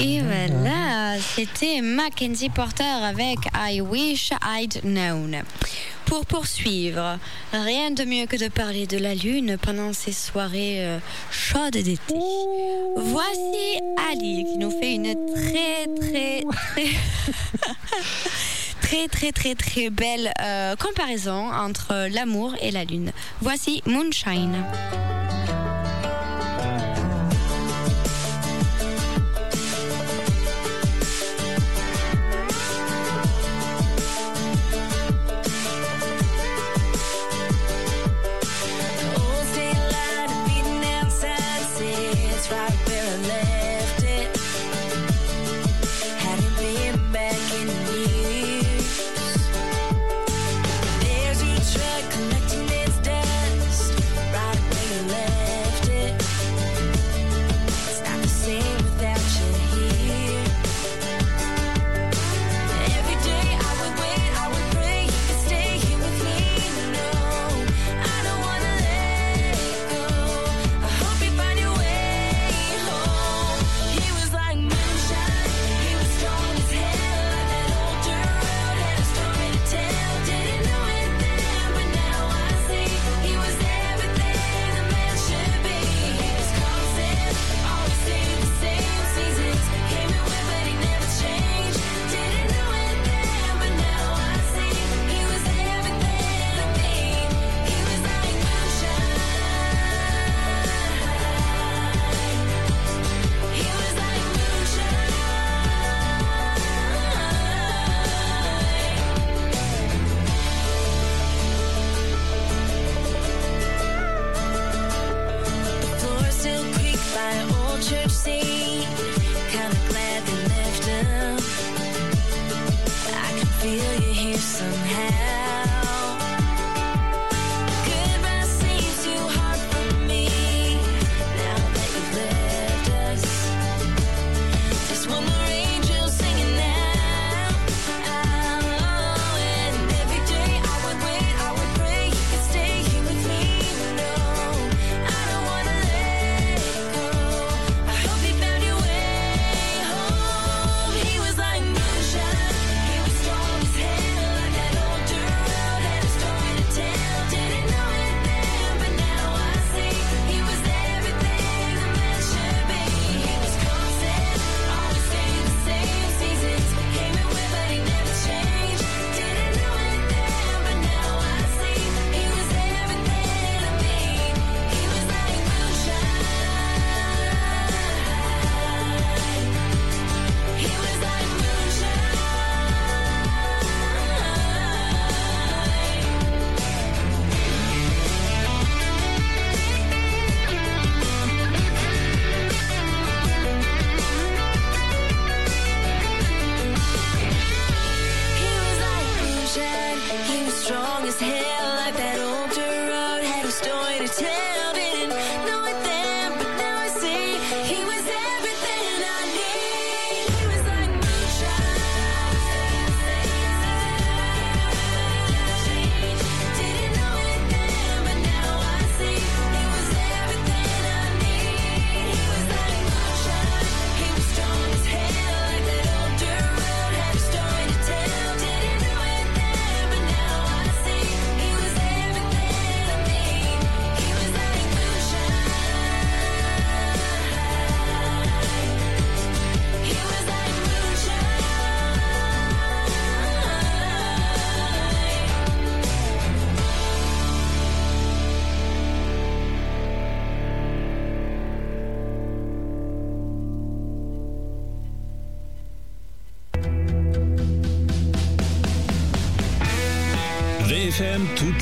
[0.00, 1.16] Et ah, voilà, ah.
[1.18, 5.42] c'était Mackenzie Porter avec I Wish I'd Known.
[6.04, 7.18] Pour poursuivre,
[7.52, 10.98] rien de mieux que de parler de la Lune pendant ces soirées euh,
[11.30, 12.14] chaudes d'été.
[12.96, 13.80] Voici
[14.10, 16.42] Ali qui nous fait une très très
[16.74, 16.88] très...
[18.82, 23.10] très très très très belle euh, comparaison entre l'amour et la lune.
[23.40, 24.64] Voici Moonshine.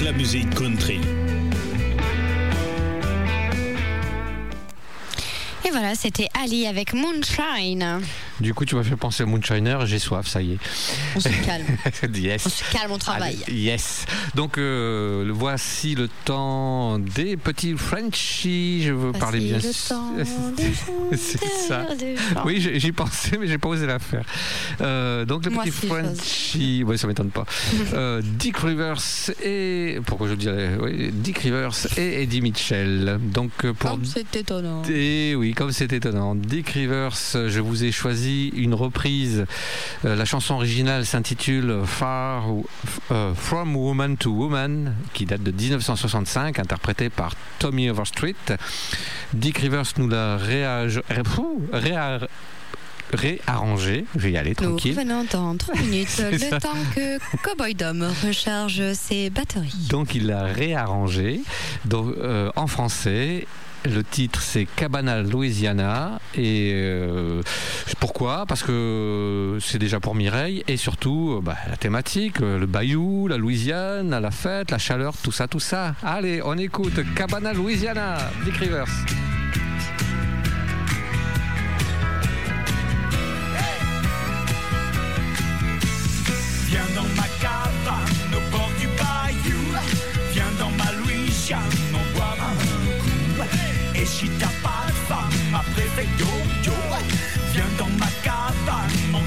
[0.04, 1.00] La musique country.
[5.64, 8.02] Et voilà, c'était Ali avec Moonshine.
[8.40, 10.58] Du coup, tu m'as fait penser au Moonshiner, j'ai soif, ça y est.
[11.14, 11.64] On se calme.
[12.14, 12.46] yes.
[12.46, 13.38] On se calme, on travaille.
[13.46, 14.06] Allez, yes.
[14.34, 18.82] Donc, euh, voici le temps des petits Frenchies.
[18.84, 20.12] Je veux parler bien le temps
[20.56, 21.86] des C'est ça.
[22.44, 24.24] Oui, j'y pensais, mais j'ai pas osé la faire.
[24.80, 25.86] Euh, donc, le Moi, petit.
[25.86, 26.82] Frenchie.
[26.84, 27.44] Oui, ça m'étonne pas.
[27.92, 28.98] Euh, Dick Rivers
[29.44, 30.00] et.
[30.06, 33.18] Pourquoi je dirais oui, Dick Rivers et Eddie Mitchell.
[33.20, 34.82] Donc, pour Comme c'est étonnant.
[34.90, 36.34] et oui, comme c'est étonnant.
[36.34, 39.44] Dick Rivers, je vous ai choisi une reprise.
[40.04, 42.44] Euh, la chanson originale s'intitule Far
[43.10, 48.34] euh, From Woman to Woman, qui date de 1965, interprétée par Tommy Overstreet.
[49.32, 52.26] Dick Rivers nous l'a réage- ré- fou, réar-
[53.12, 54.04] réarrangé.
[54.16, 54.96] Je vais y aller Nous tranquille.
[54.98, 56.58] revenons dans 3 minutes, le ça.
[56.60, 59.86] temps que Cowboy Dom recharge ses batteries.
[59.90, 61.40] Donc il l'a réarrangé
[61.84, 63.46] donc, euh, en français.
[63.84, 67.42] Le titre c'est Cabana Louisiana et euh,
[68.00, 68.46] pourquoi?
[68.46, 73.28] Parce que c'est déjà pour Mireille et surtout euh, bah, la thématique, euh, le bayou,
[73.28, 75.94] la Louisiane, la fête, la chaleur, tout ça, tout ça.
[76.02, 78.88] Allez, on écoute Cabana Louisiana, Dick Rivers.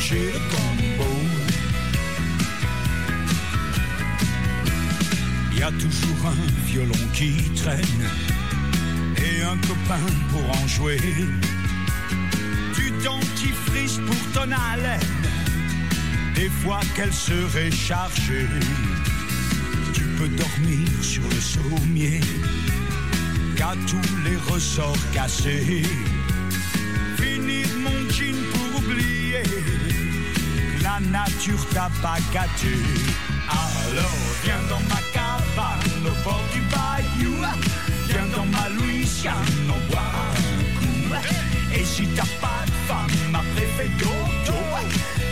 [0.08, 1.10] Cabane manger le combo.
[5.56, 8.06] Y a toujours un violon qui traîne
[9.18, 11.00] et un copain pour en jouer.
[12.76, 15.00] Du dentifrice pour ton haleine
[16.36, 18.48] des fois qu'elle serait chargée.
[19.94, 22.20] Tu peux dormir sur le sommier,
[23.56, 25.84] qu'à tous les ressorts cassés.
[27.18, 28.57] Finir mon jean
[31.00, 31.90] la nature t'a
[32.34, 32.76] gâté.
[33.50, 34.12] Alors
[34.44, 37.36] viens dans ma cabane au bord du bayou,
[38.08, 39.36] viens dans ma Louisiane,
[39.68, 41.26] on boit un coup.
[41.74, 44.58] Et si t'as pas de femme, après fais dodo.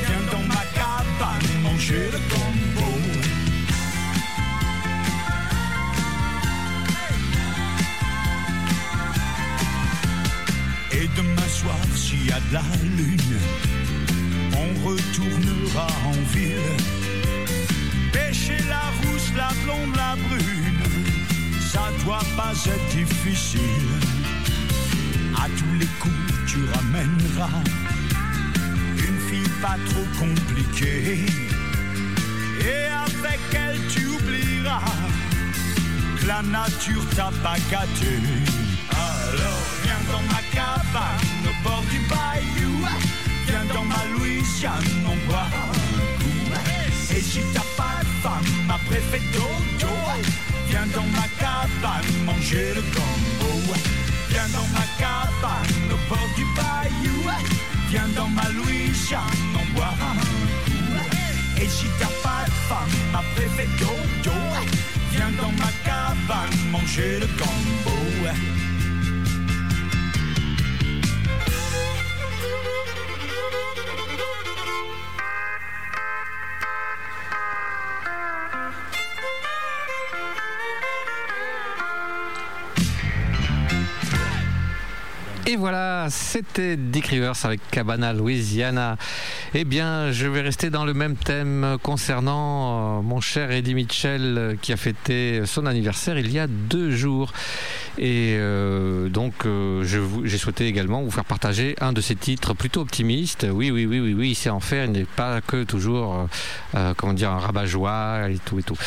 [0.07, 2.91] Viens dans ma cabane manger le combo.
[10.91, 12.61] Et demain soir, s'il y a de la
[12.97, 13.39] lune,
[14.66, 16.78] on retournera en ville.
[18.11, 20.84] Pêcher la rousse, la blonde, la brune,
[21.72, 23.61] ça doit pas être difficile.
[25.36, 27.63] À tous les coups, tu ramèneras
[28.97, 31.26] une fille pas trop compliquée.
[32.61, 34.82] Et avec elle, tu oublieras
[36.20, 38.16] que la nature t'a pas gâté.
[38.91, 42.55] Alors, viens dans ma cabane au bord du bayou.
[44.64, 45.49] Ma.
[47.14, 49.93] Et si t'as pas de femme, après fais dodo.
[50.70, 53.74] Viens dans ma cabane manger le combo.
[54.30, 57.30] Viens dans ma cabane au bord du bayou.
[57.89, 59.22] Viens dans ma Louisiane,
[59.60, 61.62] on boit un.
[61.62, 64.38] Et si t'as pas de femme, après fais dodo.
[65.12, 68.30] Viens dans ma cabane manger le combo.
[85.56, 88.97] Et voilà, c'était Dick Rivers avec Cabana Louisiana.
[89.53, 94.38] Eh bien, je vais rester dans le même thème concernant euh, mon cher Eddie Mitchell
[94.38, 97.32] euh, qui a fêté son anniversaire il y a deux jours.
[97.98, 99.84] Et euh, donc, euh,
[100.26, 103.48] j'ai souhaité également vous faire partager un de ses titres plutôt optimistes.
[103.50, 104.86] Oui, oui, oui, oui, oui, il sait en faire.
[104.86, 106.28] Il n'est pas que toujours,
[106.76, 108.78] euh, comment dire, un rabat-joie et tout et tout.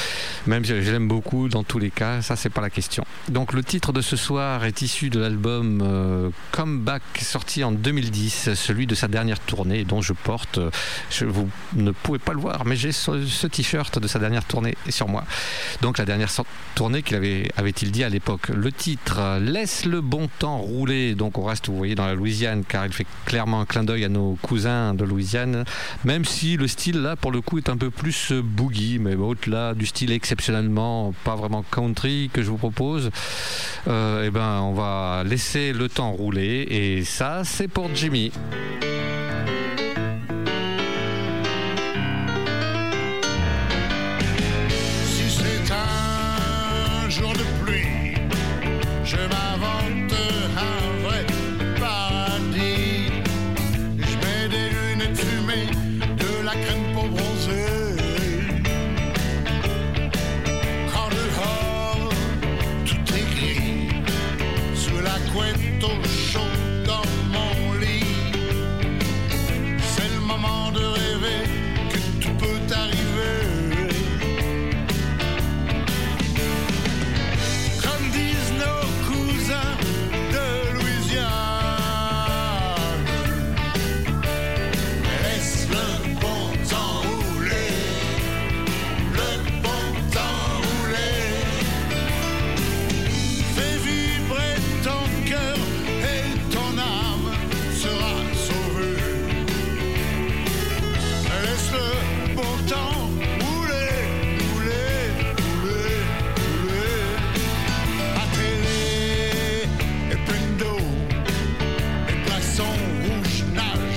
[0.47, 3.05] Même si je l'aime beaucoup dans tous les cas, ça c'est pas la question.
[3.29, 8.87] Donc le titre de ce soir est issu de l'album Comeback sorti en 2010, celui
[8.87, 10.59] de sa dernière tournée dont je porte,
[11.23, 14.77] vous ne pouvez pas le voir, mais j'ai ce, ce t-shirt de sa dernière tournée
[14.89, 15.25] sur moi.
[15.81, 16.31] Donc la dernière
[16.75, 18.49] tournée qu'il avait, avait-il dit à l'époque.
[18.49, 18.98] Le titre
[19.41, 21.15] Laisse le bon temps rouler.
[21.15, 24.05] Donc on reste, vous voyez, dans la Louisiane car il fait clairement un clin d'œil
[24.05, 25.65] à nos cousins de Louisiane,
[26.05, 29.15] même si le style là pour le coup est un peu plus euh, boogie, mais
[29.15, 33.11] au-delà du style exceptionnellement pas vraiment country que je vous propose,
[33.89, 38.33] euh, eh ben on va laisser le temps rouler et ça c'est pour Jimmy.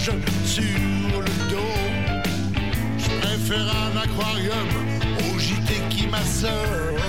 [0.02, 2.24] Nagent sur le dos.
[2.98, 4.68] Je préfère un aquarium
[5.20, 7.01] au JT qui m'assomme.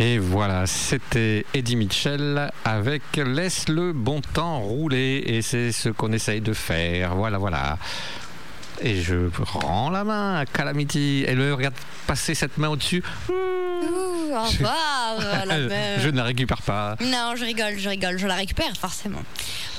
[0.00, 5.24] Et voilà, c'était Eddie Mitchell avec Laisse le bon temps rouler.
[5.26, 7.16] Et c'est ce qu'on essaye de faire.
[7.16, 7.78] Voilà, voilà.
[8.80, 11.24] Et je rends la main à Calamity.
[11.26, 11.74] Elle me regarde
[12.06, 13.02] passer cette main au-dessus.
[13.28, 16.00] Ouh, au revoir, la meuf.
[16.00, 16.94] je ne la récupère pas.
[17.00, 19.22] Non, je rigole, je rigole, je la récupère forcément.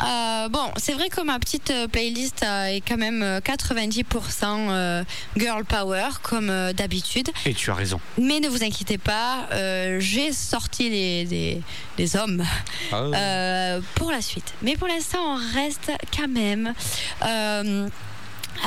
[0.04, 4.04] Euh, bon, c'est vrai que ma petite euh, playlist euh, est quand même euh, 90%
[4.46, 5.04] euh,
[5.38, 7.30] girl power comme d'habitude.
[7.46, 8.00] Et tu as raison.
[8.18, 11.62] Mais ne vous inquiétez pas, euh, j'ai sorti les, les,
[11.98, 12.44] les hommes
[12.92, 12.96] Ah.
[12.96, 14.54] euh, pour la suite.
[14.62, 16.74] Mais pour l'instant, on reste quand même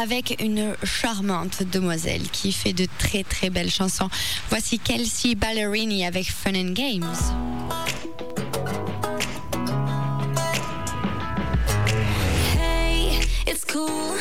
[0.00, 4.08] avec une charmante demoiselle qui fait de très très belles chansons.
[4.48, 7.14] Voici Kelsey Ballerini avec Fun and Games.
[13.72, 14.14] Cool.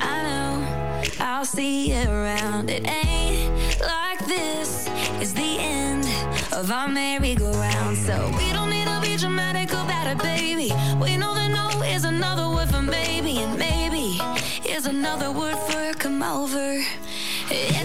[0.00, 1.02] I know.
[1.20, 2.70] I'll see you around.
[2.70, 4.88] It ain't like this.
[5.20, 6.06] It's the end
[6.52, 7.98] of our merry-go-round.
[7.98, 10.72] So we don't need to be dramatic about it, baby.
[10.98, 14.18] We know that no is another word for maybe, and maybe
[14.66, 16.82] is another word for come over.
[17.50, 17.77] It's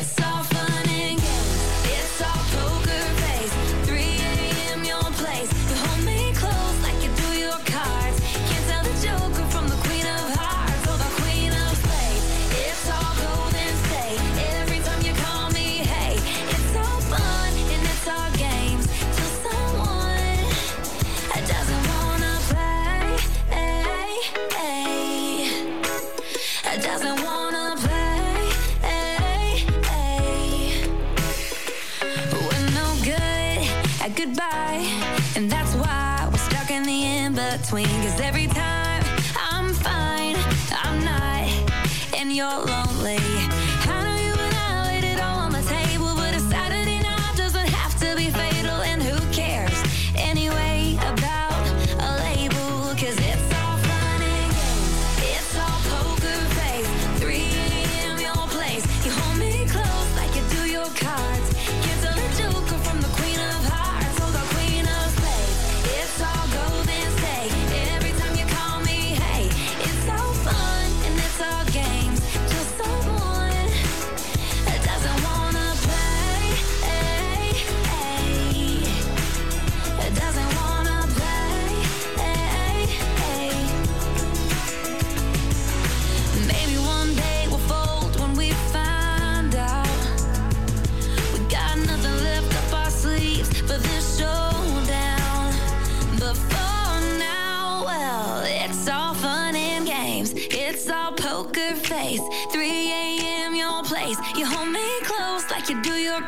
[42.43, 42.72] and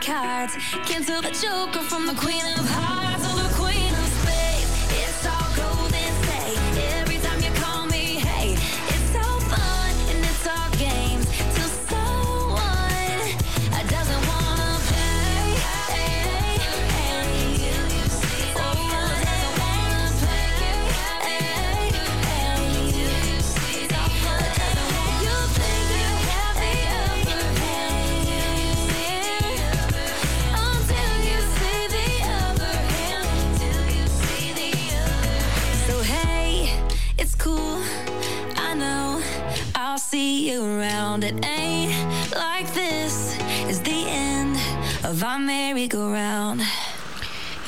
[0.01, 0.55] cards.
[0.85, 2.94] Cancel the joker from the queen of hearts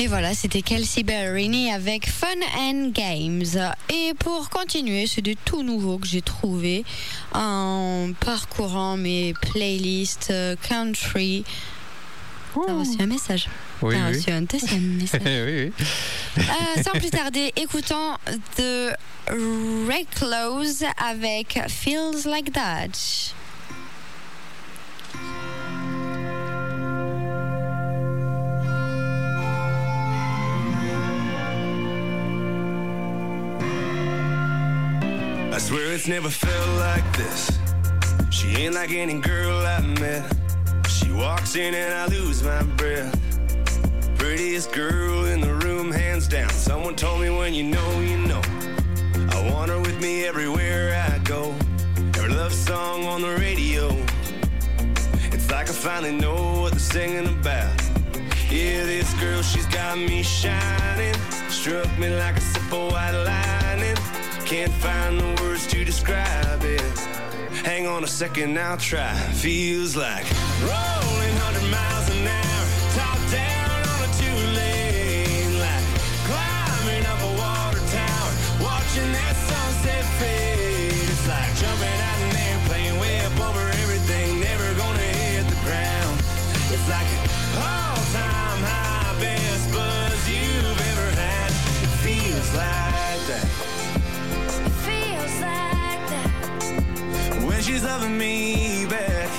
[0.08, 2.28] Et voilà, c'était Kelsey Ballerini avec Fun
[2.58, 3.44] and Games.
[3.94, 6.86] Et pour continuer, c'est des tout nouveaux que j'ai trouvé
[7.34, 11.44] en parcourant mes playlists euh, country.
[12.56, 13.50] T'as reçu un message
[13.82, 14.16] Oui, T'as oui.
[14.16, 15.22] reçu un deuxième message.
[15.26, 15.86] oui, oui.
[16.38, 18.14] Euh, sans plus tarder, écoutons
[18.56, 18.94] The
[19.28, 23.34] Reclose avec Feels Like That.
[35.58, 37.60] I swear it's never felt like this.
[38.30, 40.24] She ain't like any girl I met.
[40.88, 43.12] She walks in and I lose my breath.
[44.20, 46.52] Prettiest girl in the room, hands down.
[46.52, 48.42] Someone told me when you know, you know.
[49.32, 51.56] I want her with me everywhere I go.
[52.16, 53.88] Every love song on the radio.
[55.34, 57.82] It's like I finally know what they're singing about.
[58.52, 61.16] Yeah, this girl, she's got me shining.
[61.50, 63.97] Struck me like a sip of white lightning.
[64.48, 67.00] Can't find the words to describe it.
[67.66, 69.14] Hang on a second, I'll try.
[69.34, 70.24] Feels like
[70.62, 71.97] rolling 100 miles
[97.68, 99.30] she's loving me back.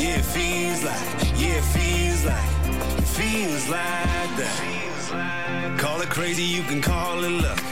[0.00, 2.50] Yeah, it feels like, yeah, it feels like,
[2.98, 5.78] it feels like that.
[5.78, 7.62] Call it crazy, you can call it luck.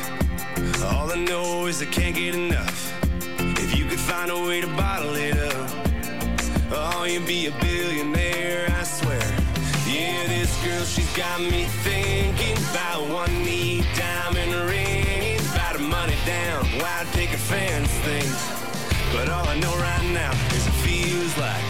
[0.93, 2.79] All I know is I can't get enough.
[3.39, 5.71] If you could find a way to bottle it up,
[6.73, 9.27] oh, you'd be a billionaire, I swear.
[9.89, 16.19] Yeah, this girl, she's got me thinking about one knee diamond ring, about her money
[16.27, 18.60] down, wide picket fence things.
[19.13, 21.70] But all I know right now is it feels like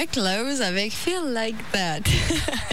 [0.00, 2.00] Reckless avec Feel Like That.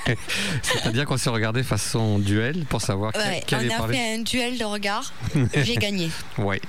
[0.61, 4.13] C'est-à-dire qu'on s'est regardé façon duel pour savoir qui- Ouais, qui on allait a fait
[4.15, 5.11] un duel de regards.
[5.53, 6.09] J'ai gagné.
[6.37, 6.61] Ouais.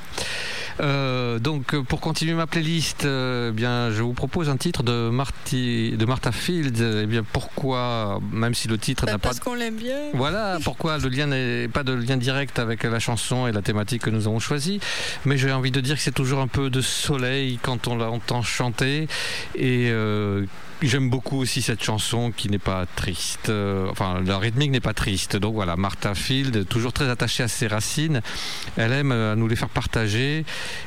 [0.80, 1.07] Euh,
[1.40, 5.10] donc euh, pour continuer ma playlist, euh, eh bien je vous propose un titre de
[5.10, 6.78] Marty, de Martha Field.
[6.81, 10.10] Eh bien pourquoi, même si le titre n'a pas Parce qu'on l'aime bien.
[10.15, 14.02] voilà pourquoi le lien n'est pas de lien direct avec la chanson et la thématique
[14.02, 14.81] que nous avons choisie.
[15.24, 18.43] Mais j'ai envie de dire que c'est toujours un peu de soleil quand on l'entend
[18.43, 19.09] chanter.
[19.55, 20.44] Et euh,
[20.82, 23.48] j'aime beaucoup aussi cette chanson qui n'est pas triste.
[23.48, 25.36] Euh, enfin, la rythmique n'est pas triste.
[25.36, 28.20] Donc voilà, Martha Field, toujours très attachée à ses racines.
[28.76, 30.44] Elle aime euh, nous les faire partager.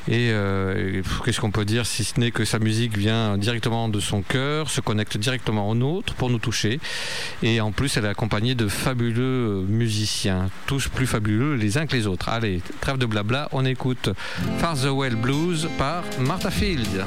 [0.08, 4.00] Et, euh, qu'est-ce qu'on peut dire si ce n'est que sa musique vient directement de
[4.00, 6.80] son cœur, se connecte directement au nôtre pour nous toucher.
[7.42, 11.86] Et en plus, elle est accompagnée de fabuleux euh, musiciens, tous plus fabuleux les uns
[11.86, 12.28] que les autres.
[12.28, 14.10] Allez, trêve de blabla, on écoute
[14.58, 17.04] Farther Blues par Martha Field.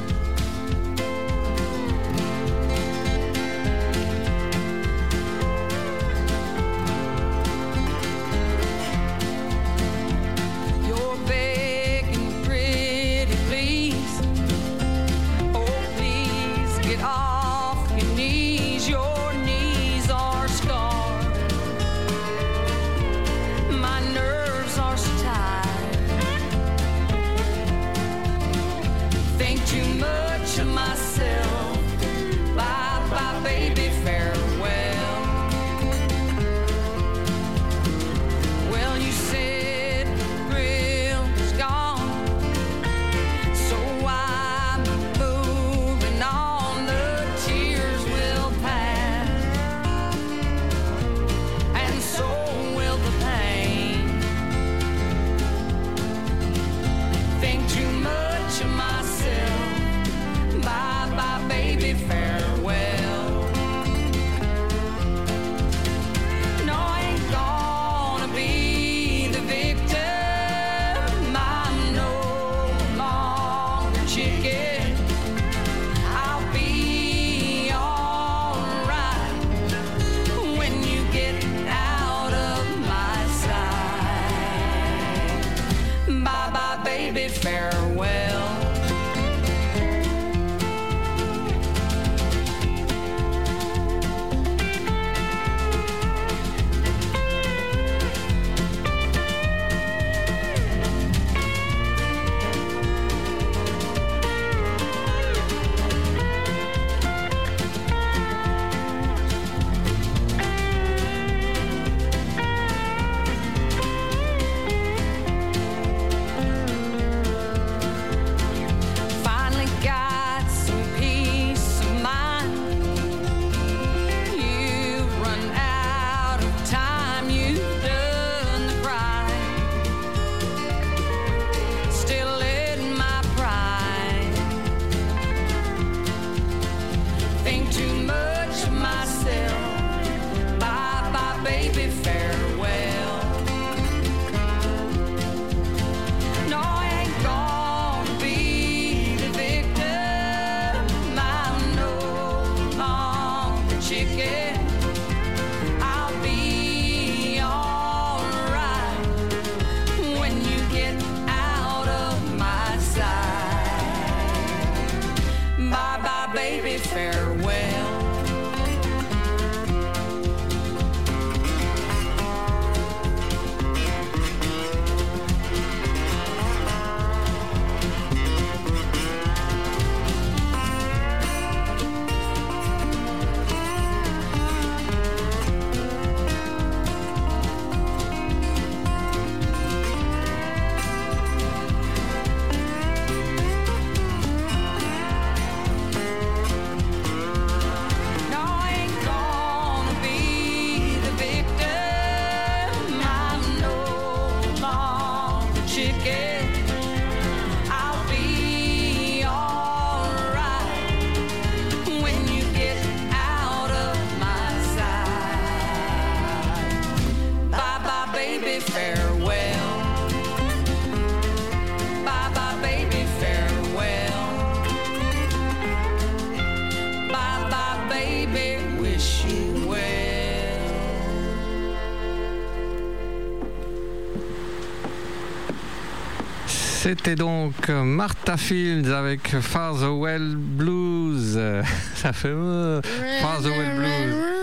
[237.56, 241.38] Donc Martha Fields avec Fartherwell Blues.
[241.94, 242.80] Ça fait euh,
[243.20, 244.35] Fartherwell Blues.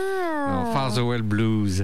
[0.94, 1.84] Fartherwell Blues.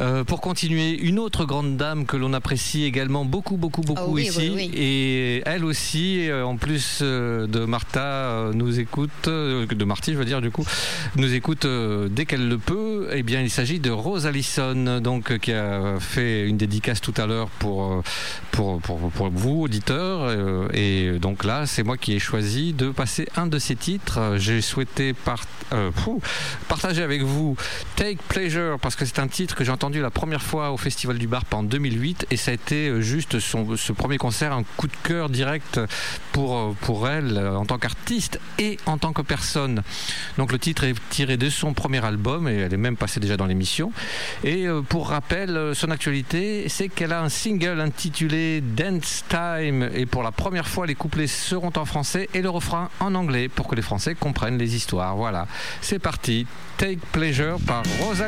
[0.00, 4.10] Euh, pour continuer, une autre grande dame que l'on apprécie également beaucoup, beaucoup, beaucoup Oh
[4.10, 4.50] oui, ici.
[4.52, 4.70] oui, oui.
[4.74, 10.18] Et elle aussi, euh, en plus euh, de Martha, euh, nous écoute, de Marty, je
[10.18, 10.64] veux dire, du coup,
[11.16, 11.66] nous écoute
[12.10, 13.08] dès qu'elle le peut.
[13.12, 17.26] Eh bien, il s'agit de Rose Allison, donc, qui a fait une dédicace tout à
[17.26, 18.02] l'heure pour,
[18.50, 20.32] pour, pour, pour vous, auditeurs.
[20.74, 24.34] et donc là, c'est moi qui ai choisi de passer un de ses titres.
[24.38, 25.44] J'ai souhaité par-
[25.74, 26.20] euh, fou,
[26.66, 27.54] partager avec vous
[27.96, 28.47] Take Pleasure,
[28.80, 31.52] parce que c'est un titre que j'ai entendu la première fois au Festival du Barp
[31.52, 34.96] en 2008, et ça a été euh, juste son, ce premier concert, un coup de
[35.02, 35.80] cœur direct
[36.32, 39.82] pour, euh, pour elle euh, en tant qu'artiste et en tant que personne.
[40.38, 43.36] Donc le titre est tiré de son premier album, et elle est même passée déjà
[43.36, 43.92] dans l'émission.
[44.44, 50.22] Et pour rappel, son actualité, c'est qu'elle a un single intitulé Dance Time, et pour
[50.22, 53.74] la première fois, les couplets seront en français et le refrain en anglais, pour que
[53.74, 55.16] les Français comprennent les histoires.
[55.16, 55.46] Voilà,
[55.82, 56.46] c'est parti.
[56.78, 58.22] Take Pleasure par Rose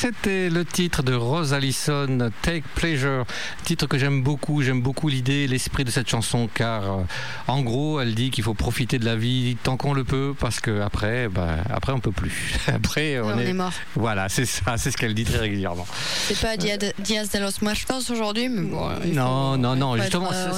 [0.00, 3.26] c'était le titre de Rose Allison, Take Pleasure.
[3.70, 4.62] Titre que j'aime beaucoup.
[4.62, 7.02] J'aime beaucoup l'idée, l'esprit de cette chanson, car euh,
[7.46, 10.58] en gros, elle dit qu'il faut profiter de la vie tant qu'on le peut, parce
[10.58, 12.56] que après, bah, après on peut plus.
[12.66, 13.72] Après, on, On est mort.
[13.94, 15.86] Voilà, c'est ça, c'est ce qu'elle dit très régulièrement.
[16.26, 18.88] C'est pas Dia- Diaz de los Muertos aujourd'hui, mais bon.
[19.12, 20.50] Non, non, non, justement, euh,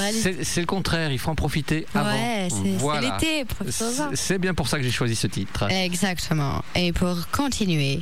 [0.43, 1.12] c'est- le contraire.
[1.12, 2.12] Il faut en profiter avant.
[2.14, 3.18] Ouais, c'est- Voilà.
[3.20, 3.44] l'été.
[4.14, 5.70] C'est- bien pour ça que j'ai choisi ce titre.
[5.70, 6.62] Exactement.
[6.74, 8.01] Et pour continuer,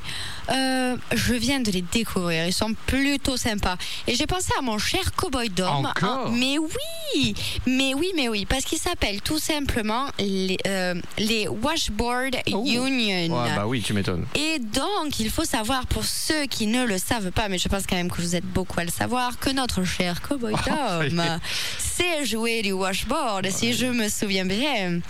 [0.53, 2.47] euh, je viens de les découvrir.
[2.47, 3.77] Ils sont plutôt sympas.
[4.07, 4.79] Et j'ai pensé à mon
[5.17, 5.87] Cowboy Dom.
[5.87, 7.35] Encore Ah, mais oui,
[7.67, 13.43] mais oui, mais oui, parce qu'ils s'appellent tout simplement les, euh, les Washboard Union.
[13.43, 14.27] Ouais, bah oui, tu m'étonnes.
[14.35, 17.87] Et donc, il faut savoir, pour ceux qui ne le savent pas, mais je pense
[17.87, 21.39] quand même que vous êtes beaucoup à le savoir, que notre cher Cowboy Dom
[21.79, 25.01] sait jouer du washboard, si je me souviens bien.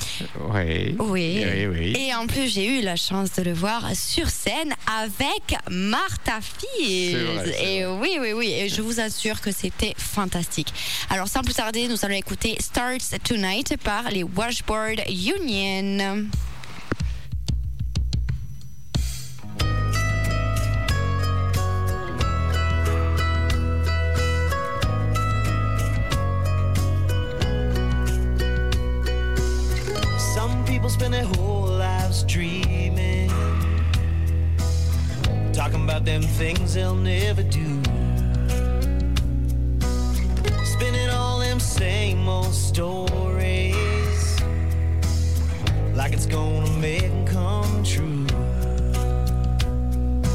[0.52, 0.96] Oui.
[0.98, 1.44] Oui.
[1.44, 1.94] Oui, oui.
[1.98, 7.16] Et en plus, j'ai eu la chance de le voir sur scène avec Martha Fields.
[7.16, 8.52] C'est vrai, c'est Et oui, oui, oui.
[8.52, 9.50] Et je vous assure que
[9.80, 10.72] c'était fantastique.
[11.08, 16.28] Alors, sans plus tarder, nous allons écouter Starts Tonight par les Washboard Union.
[30.88, 33.30] Spend their whole lives dreaming,
[35.52, 37.80] talking about them things they'll never do.
[41.60, 44.40] Same old stories,
[45.94, 48.26] like it's gonna make 'em come true.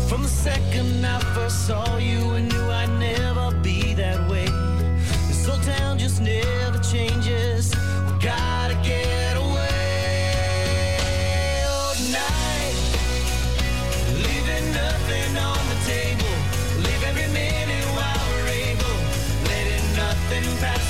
[0.07, 4.47] From the second I first saw you, I knew I'd never be that way.
[5.27, 7.34] This old town just never changes.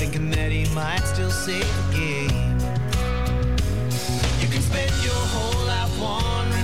[0.00, 2.58] thinking that he might still save the game.
[4.40, 6.59] You can spend your whole life wandering.